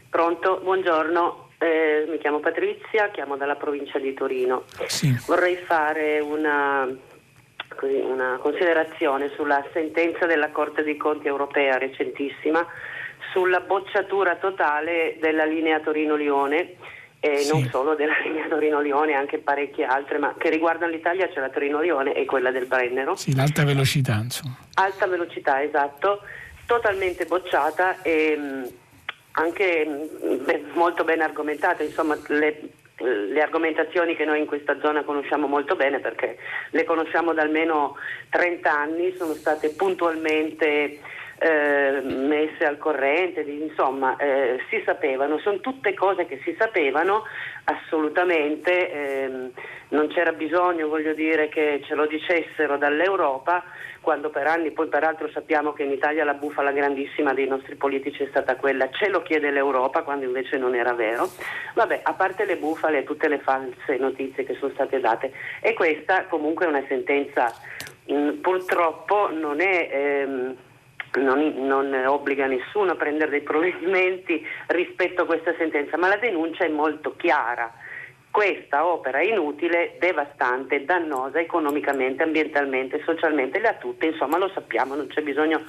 [0.09, 1.44] Pronto, buongiorno.
[1.65, 4.65] Eh, mi chiamo Patrizia, chiamo dalla provincia di Torino.
[4.87, 5.19] Sì.
[5.27, 6.87] Vorrei fare una,
[7.75, 12.67] così, una, considerazione sulla sentenza della Corte dei Conti europea recentissima
[13.33, 16.75] sulla bocciatura totale della linea Torino-Lione
[17.19, 17.51] e sì.
[17.51, 22.13] non solo della linea Torino-Lione, anche parecchie altre, ma che riguardano l'Italia c'è la Torino-Lione
[22.13, 23.17] e quella del Brennero.
[23.17, 24.59] Sì, l'alta velocità, insomma.
[24.75, 26.21] Alta velocità, esatto,
[26.67, 28.69] totalmente bocciata e
[29.35, 32.61] anche mm, beh, molto ben argomentate, insomma le,
[32.99, 36.37] le, argomentazioni che noi in questa zona conosciamo molto bene perché
[36.71, 37.97] le conosciamo da almeno
[38.31, 41.01] 30 anni, sono state puntualmente
[41.39, 47.25] eh, messe al corrente, insomma eh, si sapevano, sono tutte cose che si sapevano
[47.65, 49.51] assolutamente, ehm,
[49.89, 53.65] non c'era bisogno voglio dire che ce lo dicessero dall'Europa
[54.05, 58.23] quando per anni, poi peraltro sappiamo che in Italia la bufala grandissima dei nostri politici
[58.23, 61.29] è stata quella, ce lo chiede l'Europa quando invece non era vero.
[61.75, 65.75] Vabbè, a parte le bufale e tutte le false notizie che sono state date, e
[65.75, 67.53] questa comunque è una sentenza,
[68.07, 69.89] mh, mm, purtroppo non è...
[69.91, 70.57] Ehm,
[71.15, 76.65] non, non, obbliga nessuno a prendere dei provvedimenti rispetto a questa sentenza, ma la denuncia
[76.65, 77.73] è molto chiara
[78.35, 85.07] questa opera inutile, devastante, dannosa economicamente, ambientalmente, socialmente, le ha tutte, insomma lo sappiamo, non
[85.07, 85.63] c'è bisogno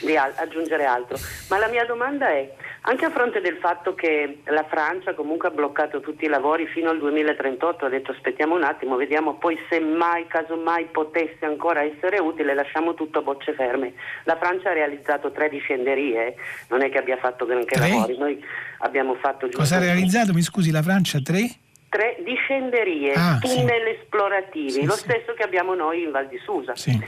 [0.00, 1.16] di al- aggiungere altro.
[1.48, 5.52] Ma la mia domanda è, anche a fronte del fatto che la Francia comunque ha
[5.52, 9.78] bloccato tutti i lavori fino al 2038, ha detto aspettiamo un attimo, vediamo poi se
[9.78, 13.92] mai, casomai potesse ancora essere utile, lasciamo tutto a bocce ferme.
[14.24, 16.34] La Francia ha realizzato tre discenderie,
[16.70, 17.88] non è che abbia fatto granché Tre?
[17.88, 18.44] lavori, noi
[18.78, 19.58] abbiamo fatto giusto...
[19.60, 20.32] Cosa ha realizzato?
[20.32, 21.66] Mi scusi, la Francia 3?
[21.88, 23.56] Tre discenderie, Ah, sì.
[23.56, 25.00] tunnel esplorativi, Sì, lo sì.
[25.04, 26.74] stesso che abbiamo noi in Val di Susa.
[26.76, 26.98] Sì.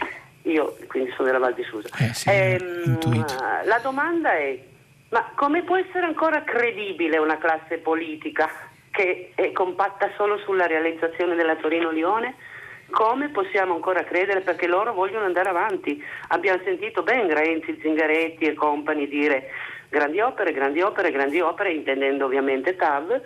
[0.44, 1.88] Io quindi sono della Val di Susa.
[1.98, 2.30] Eh, sì,
[2.86, 3.34] intuito.
[3.64, 4.58] la domanda è,
[5.10, 8.48] ma come può essere ancora credibile una classe politica
[8.90, 12.34] che è compatta solo sulla realizzazione della Torino-Lione?
[12.90, 14.40] Come possiamo ancora credere?
[14.40, 16.02] Perché loro vogliono andare avanti.
[16.28, 19.50] Abbiamo sentito ben Renzi, Zingaretti e compagni dire
[19.88, 23.20] grandi opere, grandi opere, grandi opere, intendendo ovviamente TAV.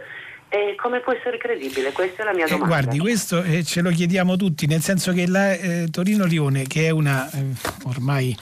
[0.49, 1.91] E come può essere credibile?
[1.93, 2.67] Questa è la mia Eh, domanda.
[2.67, 6.91] guardi, questo eh, ce lo chiediamo tutti, nel senso che la eh, Torino-Lione, che è
[6.91, 7.43] una eh,
[7.85, 8.37] ormai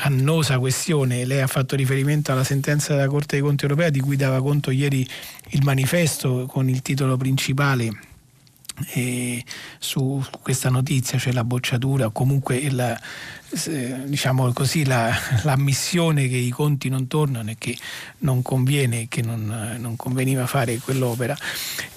[0.00, 4.16] annosa questione, lei ha fatto riferimento alla sentenza della Corte dei Conti europea di cui
[4.16, 5.08] dava conto ieri
[5.50, 7.88] il manifesto con il titolo principale
[8.94, 9.42] eh,
[9.78, 13.00] su questa notizia, cioè la bocciatura o comunque la, eh,
[14.06, 15.10] diciamo così, la,
[15.42, 17.76] l'ammissione che i conti non tornano e che
[18.18, 21.36] non conviene, che non, non conveniva fare quell'opera.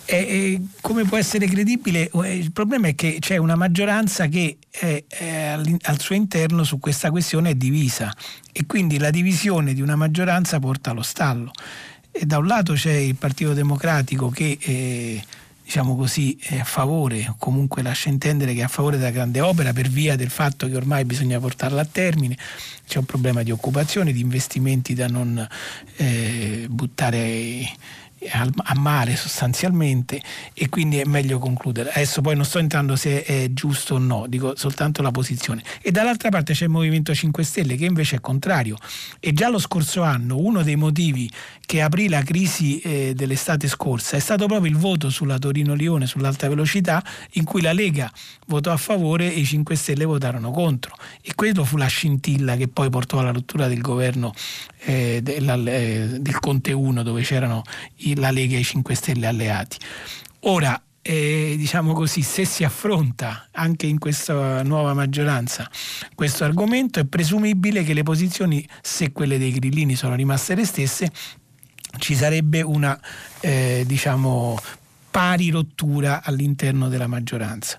[0.06, 2.10] E, e come può essere credibile?
[2.10, 6.80] Eh, Il problema è che c'è una maggioranza che è, è al suo interno su
[6.80, 8.14] questa questione è divisa
[8.52, 11.52] e quindi la divisione di una maggioranza porta allo stallo.
[12.12, 15.24] E da un lato c'è il Partito Democratico che eh,
[15.72, 19.40] diciamo così, è a favore, o comunque lascia intendere che è a favore della grande
[19.40, 22.38] opera per via del fatto che ormai bisogna portarla a termine,
[22.86, 25.48] c'è un problema di occupazione, di investimenti da non
[25.96, 27.74] eh, buttare
[28.30, 30.22] a mare sostanzialmente
[30.54, 31.90] e quindi è meglio concludere.
[31.90, 35.64] Adesso poi non sto entrando se è giusto o no, dico soltanto la posizione.
[35.82, 38.78] E dall'altra parte c'è il Movimento 5 Stelle che invece è contrario
[39.20, 41.32] e già lo scorso anno uno dei motivi
[41.72, 46.50] che aprì la crisi eh, dell'estate scorsa è stato proprio il voto sulla Torino-Lione, sull'alta
[46.50, 47.02] velocità,
[47.36, 48.12] in cui la Lega
[48.48, 50.94] votò a favore e i 5 Stelle votarono contro.
[51.22, 54.34] E quello fu la scintilla che poi portò alla rottura del governo
[54.84, 57.62] eh, della- eh, del Conte 1, dove c'erano
[58.00, 59.78] i- la Lega e i 5 Stelle alleati.
[60.42, 65.70] Ora, eh, diciamo così, se si affronta anche in questa nuova maggioranza
[66.16, 71.10] questo argomento, è presumibile che le posizioni, se quelle dei grillini sono rimaste le stesse,
[71.98, 73.00] ci sarebbe una
[73.40, 74.58] eh, diciamo
[75.12, 77.76] pari rottura all'interno della maggioranza.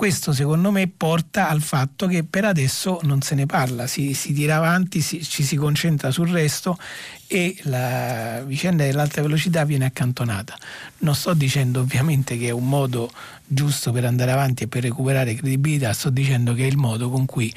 [0.00, 4.32] Questo secondo me porta al fatto che per adesso non se ne parla, si, si
[4.32, 6.78] tira avanti, si- ci si concentra sul resto
[7.26, 10.56] e la vicenda dell'alta velocità viene accantonata.
[11.00, 13.12] Non sto dicendo ovviamente che è un modo
[13.44, 17.26] giusto per andare avanti e per recuperare credibilità, sto dicendo che è il modo con
[17.26, 17.52] cui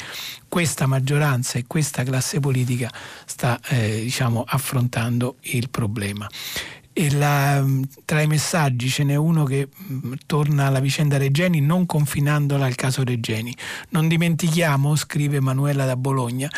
[0.49, 2.91] questa maggioranza e questa classe politica
[3.25, 6.27] sta eh, diciamo, affrontando il problema.
[7.11, 7.65] La-
[8.05, 12.75] tra i messaggi ce n'è uno che mh, torna alla vicenda Regeni non confinandola al
[12.75, 13.55] caso Regeni.
[13.89, 16.49] Non dimentichiamo, scrive Manuela da Bologna,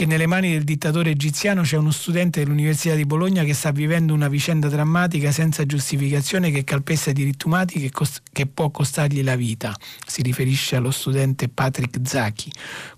[0.00, 4.14] che nelle mani del dittatore egiziano c'è uno studente dell'Università di Bologna che sta vivendo
[4.14, 9.22] una vicenda drammatica senza giustificazione che calpesta i diritti umani che, cost- che può costargli
[9.22, 9.76] la vita.
[10.06, 12.50] Si riferisce allo studente Patrick Zacchi.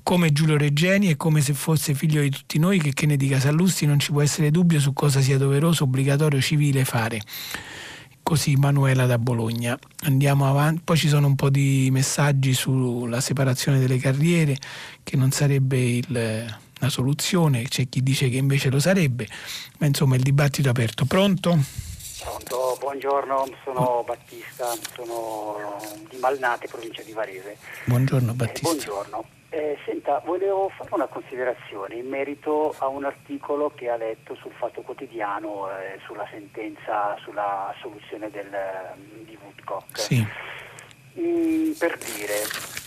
[0.05, 3.99] Come Giulio Regeni e come se fosse figlio di tutti noi che Kennedy Casallusti non
[3.99, 7.21] ci può essere dubbio su cosa sia doveroso, obbligatorio, civile fare.
[8.23, 9.77] Così Manuela da Bologna.
[10.03, 10.83] Andiamo avanti.
[10.85, 14.57] Poi ci sono un po' di messaggi sulla separazione delle carriere,
[15.03, 19.27] che non sarebbe il- la soluzione, c'è chi dice che invece lo sarebbe,
[19.79, 21.05] ma insomma il dibattito è aperto.
[21.05, 21.57] Pronto?
[22.23, 25.77] Pronto, buongiorno, sono Battista, sono
[26.11, 27.57] di Malnate, provincia di Varese.
[27.87, 28.69] Buongiorno Eh, Battista.
[28.69, 29.25] buongiorno.
[29.49, 34.53] Eh, senta, volevo fare una considerazione in merito a un articolo che ha letto sul
[34.59, 40.01] Fatto Quotidiano eh, sulla sentenza sulla soluzione del, eh, di Woodcock.
[40.01, 40.27] Sì.
[41.21, 42.43] Mm, per dire,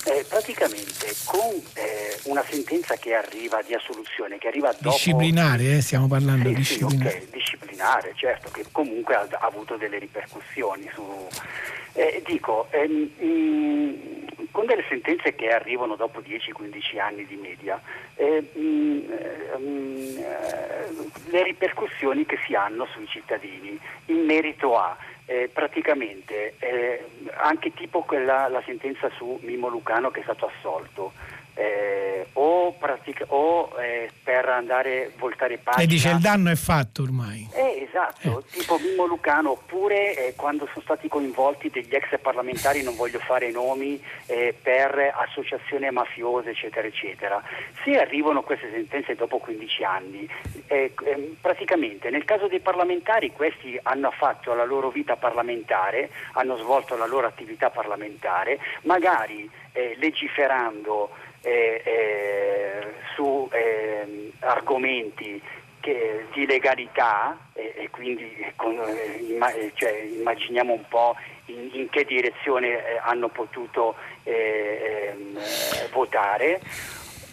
[0.05, 4.95] eh, praticamente con eh, una sentenza che arriva di assoluzione, che arriva dopo...
[4.95, 7.17] Disciplinare, eh, stiamo parlando Sì, di sì, disciplinare.
[7.17, 11.27] ok, disciplinare, certo, che comunque ha, ha avuto delle ripercussioni su...
[11.93, 13.93] Eh, dico, ehm, mm,
[14.51, 21.43] con delle sentenze che arrivano dopo 10-15 anni di media, mm, eh, mm, eh, le
[21.43, 27.03] ripercussioni che si hanno sui cittadini in merito a eh, praticamente eh,
[27.37, 31.13] anche tipo quella, la sentenza su Mimo Lucano che è stato assolto,
[31.55, 37.01] eh, o, pratica- o, eh, per andare voltare pagina Lei dice il danno è fatto
[37.01, 37.49] ormai.
[37.53, 38.51] eh, Esatto, eh.
[38.51, 43.51] tipo Mimmo Lucano, oppure eh, quando sono stati coinvolti degli ex parlamentari, non voglio fare
[43.51, 47.41] nomi, eh, per associazioni mafiose, eccetera, eccetera.
[47.83, 50.29] Se arrivano queste sentenze dopo 15 anni,
[51.39, 57.05] praticamente nel caso dei parlamentari questi hanno fatto la loro vita parlamentare, hanno svolto la
[57.05, 59.49] loro attività parlamentare, magari
[59.97, 61.09] legiferando
[61.45, 65.41] eh, su ehm, argomenti
[65.79, 71.15] che, di legalità e, quindi con, eh, imma, eh, cioè, immaginiamo un po'
[71.45, 75.39] in, in che direzione eh, hanno potuto eh, ehm,
[75.91, 76.59] votare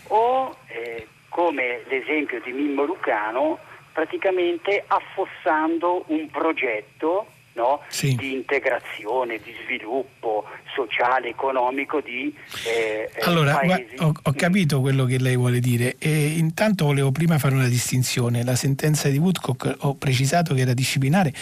[0.09, 3.59] o eh, come l'esempio di Mimmo Lucano
[3.93, 7.81] praticamente affossando un progetto no?
[7.89, 8.15] sì.
[8.15, 12.35] di integrazione, di sviluppo sociale, economico di
[12.67, 13.95] eh, eh allora, paesi.
[13.99, 18.45] Ho, ho, capito quello che lei vuole dire e intanto volevo prima fare una distinzione.
[18.45, 21.33] La sentenza di Woodcock ho precisato che era disciplinare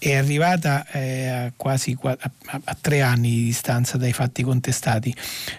[0.00, 5.12] è arrivata eh, a quasi a, a, tre anni di distanza dai fatti contestati,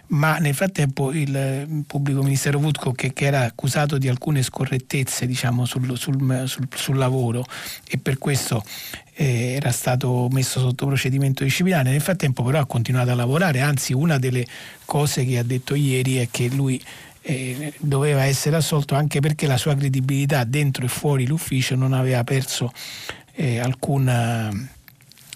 [0.07, 5.65] ma nel frattempo il pubblico ministero Woodcock, che, che era accusato di alcune scorrettezze diciamo,
[5.65, 7.44] sul, sul, sul, sul lavoro
[7.86, 8.64] e per questo
[9.20, 13.91] eh, era stato messo sotto procedimento disciplinare, nel frattempo però ha continuato a lavorare, anzi
[13.91, 14.46] una delle
[14.86, 16.82] cose che ha detto ieri è che lui
[17.22, 22.24] eh, doveva essere assolto anche perché la sua credibilità dentro e fuori l'ufficio non aveva
[22.24, 22.72] perso
[23.34, 24.50] eh, alcuna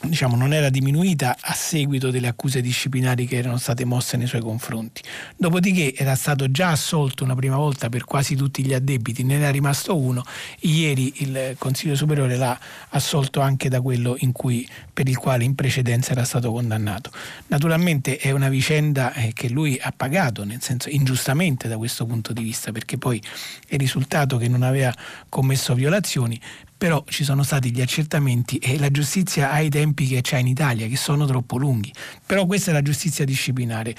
[0.03, 4.41] diciamo, non era diminuita a seguito delle accuse disciplinari che erano state mosse nei suoi
[4.41, 5.01] confronti.
[5.38, 9.49] Dopodiché era stato già assolto una prima volta per quasi tutti gli addebiti, ne era
[9.49, 10.23] rimasto uno.
[10.61, 12.57] Ieri il Consiglio Superiore l'ha
[12.89, 17.11] assolto anche da quello cui, per il quale in precedenza era stato condannato.
[17.47, 22.34] Naturalmente è una vicenda eh, che lui ha pagato, nel senso ingiustamente da questo punto
[22.34, 23.21] di vista, perché poi
[23.67, 24.93] è risultato che non aveva
[25.30, 26.39] commesso violazioni,
[26.84, 30.47] però ci sono stati gli accertamenti e la giustizia ha i tempi che c'è in
[30.47, 31.93] Italia, che sono troppo lunghi.
[32.26, 33.95] Però questa è la giustizia disciplinare.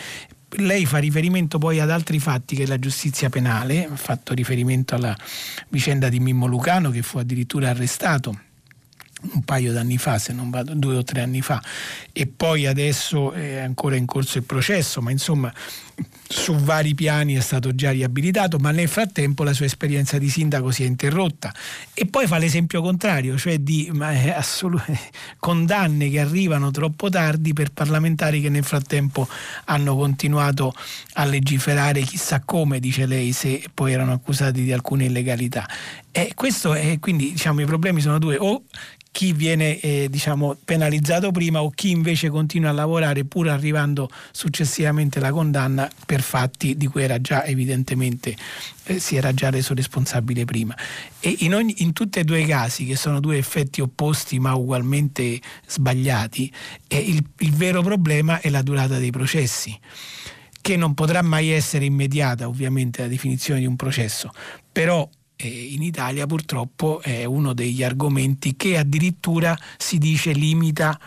[0.57, 5.17] Lei fa riferimento poi ad altri fatti che la giustizia penale, ha fatto riferimento alla
[5.71, 8.39] vicenda di Mimmo Lucano che fu addirittura arrestato
[9.33, 11.63] un paio d'anni fa, se non vado, due o tre anni fa,
[12.13, 15.51] e poi adesso è ancora in corso il processo, ma insomma
[16.27, 20.71] su vari piani è stato già riabilitato, ma nel frattempo la sua esperienza di sindaco
[20.71, 21.53] si è interrotta.
[21.93, 23.91] E poi fa l'esempio contrario, cioè di
[24.35, 24.85] assolut-
[25.39, 29.29] condanne che arrivano troppo tardi per parlamentari che nel frattempo
[29.67, 30.75] hanno continuato
[31.15, 35.69] a legiferare chissà come, dice lei, se poi erano accusati di alcune illegalità.
[36.11, 38.63] E questo è quindi diciamo i problemi sono due, o
[39.15, 45.21] chi viene eh, diciamo, penalizzato prima o chi invece continua a lavorare pur arrivando successivamente
[45.21, 48.37] alla condanna per fatti di cui era già evidentemente
[48.85, 50.77] eh, si era già reso responsabile prima.
[51.21, 54.55] E in, ogni, in tutti e due i casi, che sono due effetti opposti ma
[54.55, 56.53] ugualmente sbagliati,
[56.89, 59.79] eh, il, il vero problema è la durata dei processi
[60.61, 64.33] che non potrà mai essere immediata ovviamente la definizione di un processo,
[64.73, 65.07] però
[65.37, 70.99] in Italia purtroppo è uno degli argomenti che addirittura si dice limita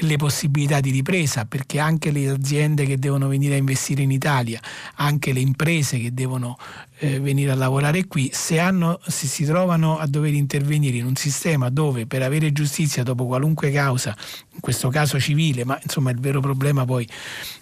[0.00, 4.60] le possibilità di ripresa perché anche le aziende che devono venire a investire in Italia,
[4.96, 6.56] anche le imprese che devono
[6.98, 11.16] eh, venire a lavorare qui, se, hanno, se, si trovano a dover intervenire in un
[11.16, 14.16] sistema dove per avere giustizia dopo qualunque causa,
[14.52, 17.08] in questo caso civile, ma insomma il vero problema poi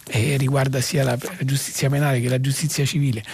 [0.08, 3.24] eh, riguarda sia la, giustizia penale che la giustizia civile,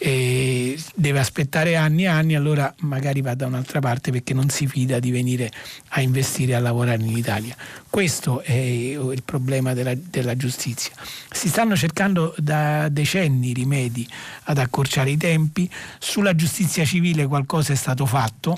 [0.00, 4.68] e deve aspettare anni e anni, allora magari va da un'altra parte perché non si
[4.68, 5.50] fida di venire
[5.88, 7.56] a investire e a lavorare in Italia.
[7.90, 10.92] Questo è il problema della, della giustizia.
[11.30, 14.08] Si stanno cercando da decenni rimedi
[14.44, 15.68] ad accorciare i tempi,
[15.98, 18.56] sulla giustizia civile qualcosa è stato fatto,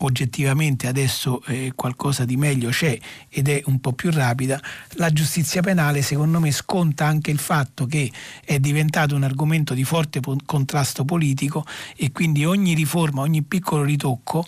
[0.00, 2.98] oggettivamente adesso eh, qualcosa di meglio c'è
[3.28, 4.60] ed è un po' più rapida,
[4.94, 8.10] la giustizia penale secondo me sconta anche il fatto che
[8.44, 11.64] è diventato un argomento di forte po- contrasto politico
[11.96, 14.44] e quindi ogni riforma, ogni piccolo ritocco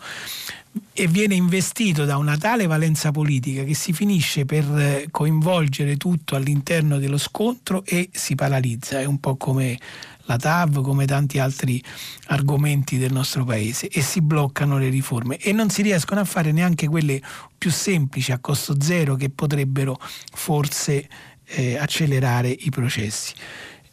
[0.95, 6.35] e viene investito da una tale valenza politica che si finisce per eh, coinvolgere tutto
[6.35, 9.79] all'interno dello scontro e si paralizza, è un po' come
[10.25, 11.83] la TAV come tanti altri
[12.27, 16.53] argomenti del nostro paese e si bloccano le riforme e non si riescono a fare
[16.53, 17.21] neanche quelle
[17.57, 19.99] più semplici a costo zero che potrebbero
[20.33, 21.09] forse
[21.45, 23.35] eh, accelerare i processi.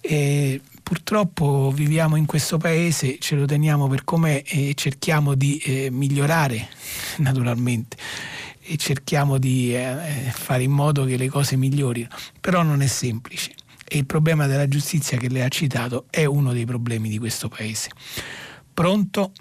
[0.01, 5.89] E purtroppo viviamo in questo paese, ce lo teniamo per com'è e cerchiamo di eh,
[5.91, 6.67] migliorare
[7.17, 7.97] naturalmente
[8.61, 12.07] e cerchiamo di eh, fare in modo che le cose migliorino,
[12.39, 13.53] però non è semplice
[13.89, 17.49] e il problema della giustizia che lei ha citato è uno dei problemi di questo
[17.49, 17.89] paese.
[18.73, 19.31] Pronto?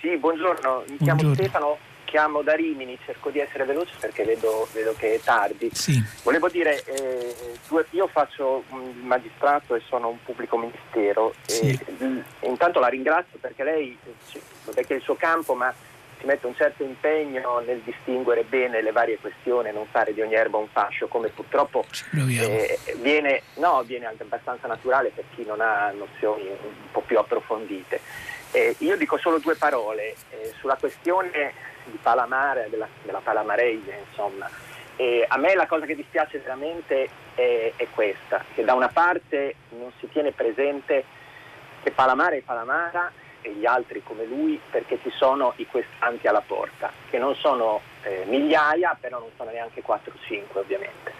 [0.00, 1.34] Sì, buongiorno, mi chiamo buongiorno.
[1.34, 5.70] Stefano, chiamo da Rimini, cerco di essere veloce perché vedo, vedo che è tardi.
[5.72, 6.02] Sì.
[6.24, 7.56] Volevo dire, eh,
[7.90, 11.32] io faccio il magistrato e sono un pubblico ministero.
[11.46, 11.70] Sì.
[11.70, 13.96] E, intanto la ringrazio perché lei,
[14.64, 15.72] non è che è il suo campo, ma
[16.22, 20.34] si mette un certo impegno nel distinguere bene le varie questioni non fare di ogni
[20.34, 21.84] erba un fascio, come purtroppo
[22.14, 27.18] eh, viene, no, viene anche abbastanza naturale per chi non ha nozioni un po' più
[27.18, 28.00] approfondite.
[28.52, 31.52] Eh, io dico solo due parole eh, sulla questione
[31.86, 34.48] di Palamare, della, della Palamarese, insomma.
[35.26, 39.90] a me la cosa che dispiace veramente è, è questa, che da una parte non
[39.98, 41.04] si tiene presente
[41.82, 43.10] che Palamare è Palamara
[43.42, 47.80] e gli altri come lui perché ci sono i questanti alla porta, che non sono
[48.02, 51.12] eh, migliaia, però non sono neanche 4-5 ovviamente.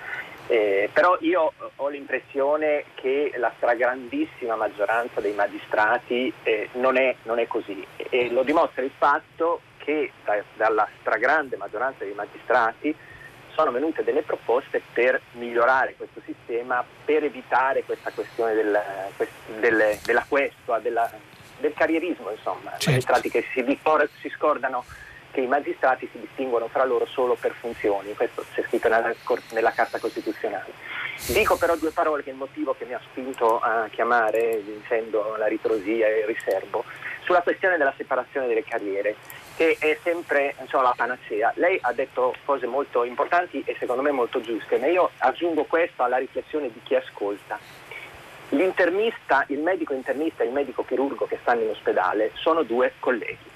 [0.49, 7.39] Eh, però io ho l'impressione che la stragrandissima maggioranza dei magistrati eh, non, è, non,
[7.39, 12.95] è, così e lo dimostra il fatto che da, dalla stragrande maggioranza dei magistrati
[13.55, 18.81] sono venute delle proposte per migliorare questo sistema, per evitare questa questione del,
[19.61, 21.11] del, della questua, della,
[21.63, 22.91] del carrierismo, insomma, certo.
[22.91, 23.65] magistrati che si,
[24.21, 24.85] si, scordano
[25.31, 29.15] che i magistrati si distinguono fra loro solo per funzioni, questo c'è scritto nella,
[29.53, 30.73] nella Carta Costituzionale.
[31.29, 35.37] Dico però due parole che è il motivo che mi ha spinto a chiamare, vincendo
[35.39, 36.85] la ritrosia e il riservo,
[37.25, 39.15] sulla questione della separazione delle carriere,
[39.57, 41.53] che è sempre insomma, la panacea.
[41.55, 46.03] Lei ha detto cose molto importanti e secondo me molto giuste, ma io aggiungo questo
[46.03, 47.59] alla riflessione di chi ascolta
[48.53, 53.51] L'internista, il medico internista e il medico chirurgo che stanno in ospedale sono due colleghi.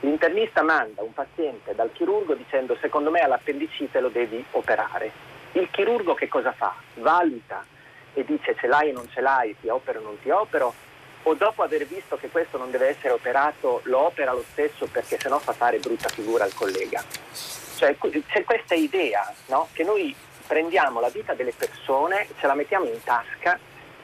[0.00, 5.12] L'internista manda un paziente dal chirurgo dicendo secondo me all'appendicite lo devi operare.
[5.52, 6.74] Il chirurgo che cosa fa?
[6.94, 7.62] Valuta
[8.14, 10.72] e dice ce l'hai o non ce l'hai, ti opero o non ti opero,
[11.24, 15.18] o dopo aver visto che questo non deve essere operato lo opera lo stesso perché
[15.20, 17.04] sennò fa fare brutta figura al collega.
[17.76, 19.68] Cioè, c'è questa idea no?
[19.72, 23.58] che noi prendiamo la vita delle persone, ce la mettiamo in tasca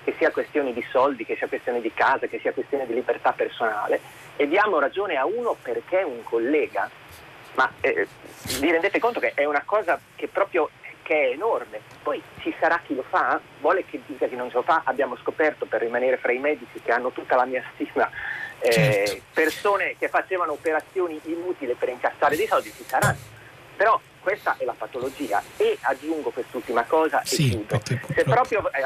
[0.09, 3.33] che sia questione di soldi, che sia questione di casa, che sia questione di libertà
[3.33, 4.01] personale
[4.37, 6.89] e diamo ragione a uno perché è un collega.
[7.55, 8.07] Ma eh,
[8.61, 10.71] vi rendete conto che è una cosa che proprio
[11.03, 11.81] che è enorme.
[12.03, 15.15] Poi ci sarà chi lo fa, vuole che dica chi non ce lo fa, abbiamo
[15.17, 18.11] scoperto per rimanere fra i medici che hanno tutta la mia stima,
[18.61, 19.23] eh, certo.
[19.35, 23.19] persone che facevano operazioni inutili per incassare dei soldi, ci saranno.
[23.77, 27.81] Però questa è la patologia e aggiungo quest'ultima cosa sì, e chiudo.
[28.15, 28.83] Se proprio, eh,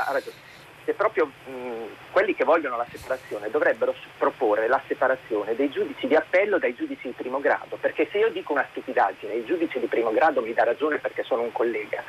[0.85, 6.15] se proprio mh, quelli che vogliono la separazione dovrebbero proporre la separazione dei giudici di
[6.15, 9.87] appello dai giudici di primo grado, perché se io dico una stupidaggine, il giudice di
[9.87, 12.03] primo grado mi dà ragione perché sono un collega.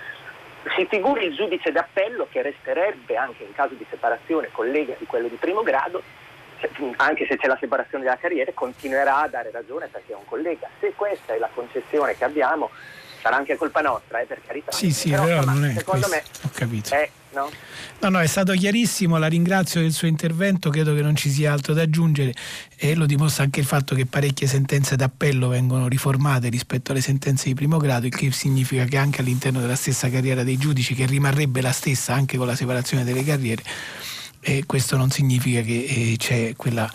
[0.75, 5.27] Si figuri il giudice d'appello che resterebbe anche in caso di separazione collega di quello
[5.27, 6.01] di primo grado,
[6.95, 10.69] anche se c'è la separazione della carriera, continuerà a dare ragione perché è un collega.
[10.79, 12.69] Se questa è la concezione che abbiamo,
[13.23, 14.73] sarà anche colpa nostra, eh, per carità.
[14.73, 16.29] Sì, sì, però, però non è secondo questo.
[16.41, 16.89] me Ho capito.
[16.93, 17.49] È, no?
[17.99, 21.53] no, no, è stato chiarissimo, la ringrazio del suo intervento, credo che non ci sia
[21.53, 22.33] altro da aggiungere
[22.75, 27.45] e lo dimostra anche il fatto che parecchie sentenze d'appello vengono riformate rispetto alle sentenze
[27.47, 31.05] di primo grado, il che significa che anche all'interno della stessa carriera dei giudici, che
[31.05, 33.63] rimarrebbe la stessa anche con la separazione delle carriere,
[34.41, 36.91] eh, questo non significa che eh, c'è quella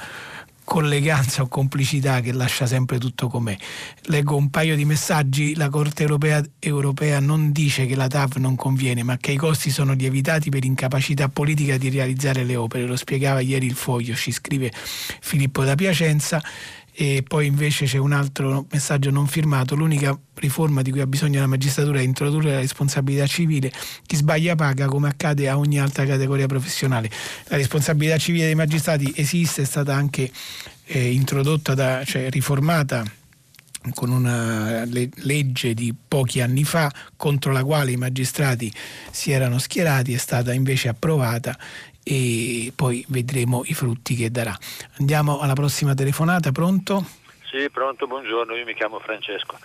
[0.69, 3.57] colleganza o complicità che lascia sempre tutto com'è.
[4.03, 8.55] Leggo un paio di messaggi, la Corte europea, europea, non dice che la TAV non
[8.55, 12.97] conviene, ma che i costi sono lievitati per incapacità politica di realizzare le opere, lo
[12.97, 14.71] spiegava ieri il foglio, ci scrive
[15.21, 16.43] Filippo da Piacenza
[17.01, 21.39] e poi invece c'è un altro messaggio non firmato, l'unica riforma di cui ha bisogno
[21.39, 23.71] la magistratura è introdurre la responsabilità civile,
[24.05, 27.09] chi sbaglia paga come accade a ogni altra categoria professionale.
[27.45, 30.29] La responsabilità civile dei magistrati esiste, è stata anche
[30.87, 33.05] eh, introdotta, da, cioè riformata
[33.95, 38.73] con una legge di pochi anni fa contro la quale i magistrati
[39.13, 41.57] si erano schierati, è stata invece approvata
[42.09, 44.57] e poi vedremo i frutti che darà.
[44.99, 47.05] Andiamo alla prossima telefonata, pronto?
[47.51, 49.59] Sì, pronto, buongiorno, io mi chiamo Francesco.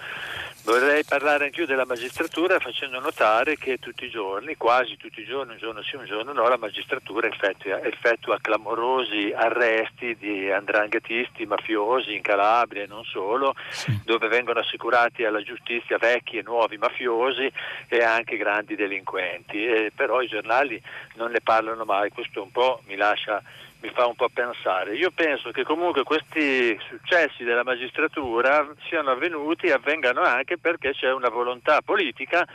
[0.65, 5.51] Vorrei parlare anch'io della magistratura facendo notare che tutti i giorni, quasi tutti i giorni,
[5.51, 12.15] un giorno sì, un giorno no, la magistratura effettua, effettua clamorosi arresti di andrangatisti, mafiosi
[12.15, 13.99] in Calabria e non solo, sì.
[14.05, 17.51] dove vengono assicurati alla giustizia vecchi e nuovi mafiosi
[17.89, 19.65] e anche grandi delinquenti.
[19.65, 20.81] E però i giornali
[21.15, 23.43] non ne parlano mai, questo un po' mi lascia
[23.83, 24.95] mi fa un po' pensare.
[24.95, 31.11] Io penso che comunque questi successi della magistratura siano avvenuti e avvengano anche perché c'è
[31.11, 32.47] una volontà politica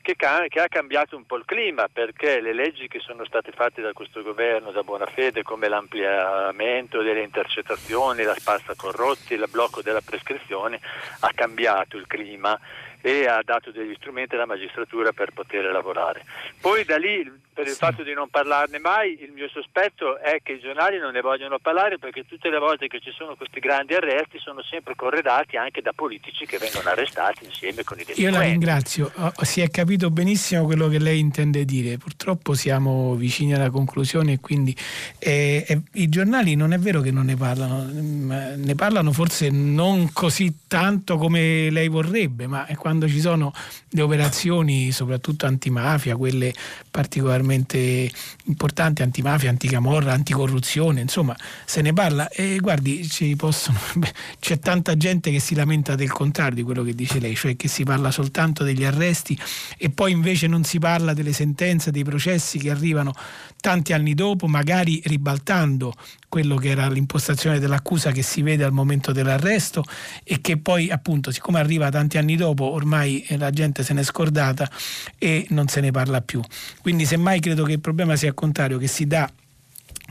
[0.00, 3.82] che, che, ha cambiato un po' il clima perché le leggi che sono state fatte
[3.82, 9.82] da questo governo da buona fede come l'ampliamento delle intercettazioni, la spazza corrotti, il blocco
[9.82, 10.78] della prescrizione
[11.20, 12.56] ha cambiato il clima
[13.00, 16.24] e ha dato degli strumenti alla magistratura per poter lavorare.
[16.60, 17.78] Poi da lì, per il sì.
[17.78, 21.58] fatto di non parlarne mai, il mio sospetto è che i giornali non ne vogliono
[21.58, 25.80] parlare perché tutte le volte che ci sono questi grandi arresti sono sempre corredati anche
[25.80, 28.20] da politici che vengono arrestati insieme con i delinquenti.
[28.20, 29.10] Io la ringrazio,
[29.40, 34.40] si è capito benissimo quello che lei intende dire, purtroppo siamo vicini alla conclusione e
[34.40, 34.76] quindi
[35.18, 40.12] eh, eh, i giornali non è vero che non ne parlano, ne parlano forse non
[40.12, 43.50] così tanto come lei vorrebbe, ma quando ci sono
[43.88, 46.52] le operazioni, soprattutto antimafia, quelle
[46.90, 54.96] particolarmente importanti, antimafia, anticamorra, anticorruzione, insomma, se ne parla e guardi, possono, beh, c'è tanta
[54.96, 58.10] gente che si lamenta del contrario di quello che dice lei, cioè che si parla
[58.10, 59.38] soltanto degli arresti
[59.76, 63.12] e poi invece non si parla delle sentenze, dei processi che arrivano
[63.60, 65.94] tanti anni dopo, magari ribaltando
[66.28, 69.84] quello che era l'impostazione dell'accusa che si vede al momento dell'arresto
[70.22, 74.70] e che poi appunto siccome arriva tanti anni dopo ormai la gente se n'è scordata
[75.18, 76.42] e non se ne parla più.
[76.82, 79.30] Quindi semmai credo che il problema sia al contrario, che si dà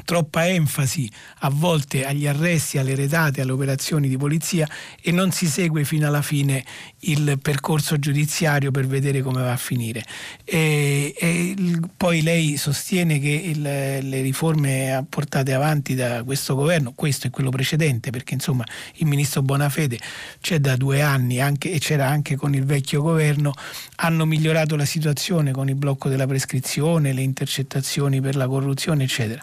[0.04, 1.10] troppa enfasi
[1.40, 4.68] a volte agli arresti, alle redate, alle operazioni di polizia
[5.02, 6.64] e non si segue fino alla fine
[7.08, 10.04] il percorso giudiziario per vedere come va a finire.
[10.44, 11.56] E, e
[11.96, 17.50] poi lei sostiene che il, le riforme portate avanti da questo governo, questo e quello
[17.50, 18.64] precedente, perché insomma
[18.96, 20.00] il ministro Bonafede
[20.42, 23.54] c'è da due anni anche, e c'era anche con il vecchio governo,
[23.98, 29.42] hanno migliorato la situazione con il blocco della prescrizione, le intercettazioni per la corruzione, eccetera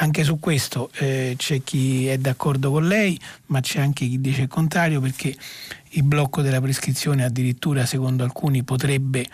[0.00, 4.42] anche su questo eh, c'è chi è d'accordo con lei, ma c'è anche chi dice
[4.42, 5.34] il contrario perché
[5.92, 9.26] il blocco della prescrizione addirittura secondo alcuni potrebbe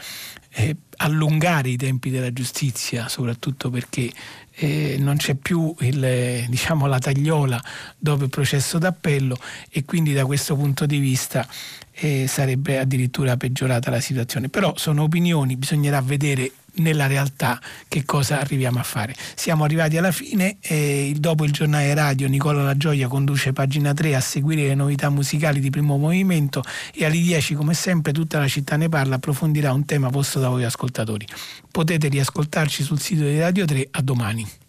[0.53, 4.11] eh, allungare i tempi della giustizia, soprattutto perché
[4.55, 7.63] eh, non c'è più il, diciamo, la tagliola
[7.99, 9.37] dopo il processo d'appello
[9.69, 11.47] e quindi da questo punto di vista
[11.93, 14.49] eh, sarebbe addirittura peggiorata la situazione.
[14.49, 19.15] Però sono opinioni, bisognerà vedere nella realtà che cosa arriviamo a fare.
[19.35, 24.15] Siamo arrivati alla fine, eh, dopo il giornale radio Nicola La Gioia conduce pagina 3
[24.15, 28.49] a seguire le novità musicali di primo movimento e alle 10 come sempre tutta la
[28.49, 31.27] città ne parla approfondirà un tema posto da voi ascoltatori.
[31.71, 34.64] Potete riascoltarci sul sito di Radio 3 a domani.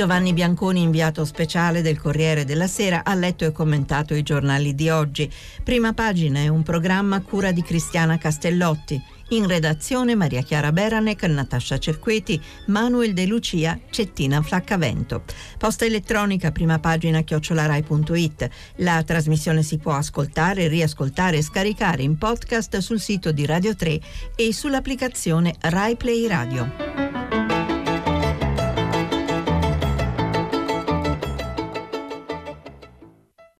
[0.00, 4.88] Giovanni Bianconi, inviato speciale del Corriere della Sera, ha letto e commentato i giornali di
[4.88, 5.30] oggi.
[5.62, 8.98] Prima pagina è un programma a cura di Cristiana Castellotti.
[9.28, 15.24] In redazione Maria Chiara Beranec, Natascia Cerqueti, Manuel De Lucia, Cettina Flaccavento.
[15.58, 18.48] Posta elettronica prima pagina chiocciolarai.it.
[18.76, 24.00] La trasmissione si può ascoltare, riascoltare e scaricare in podcast sul sito di Radio 3
[24.34, 27.39] e sull'applicazione Rai Play Radio.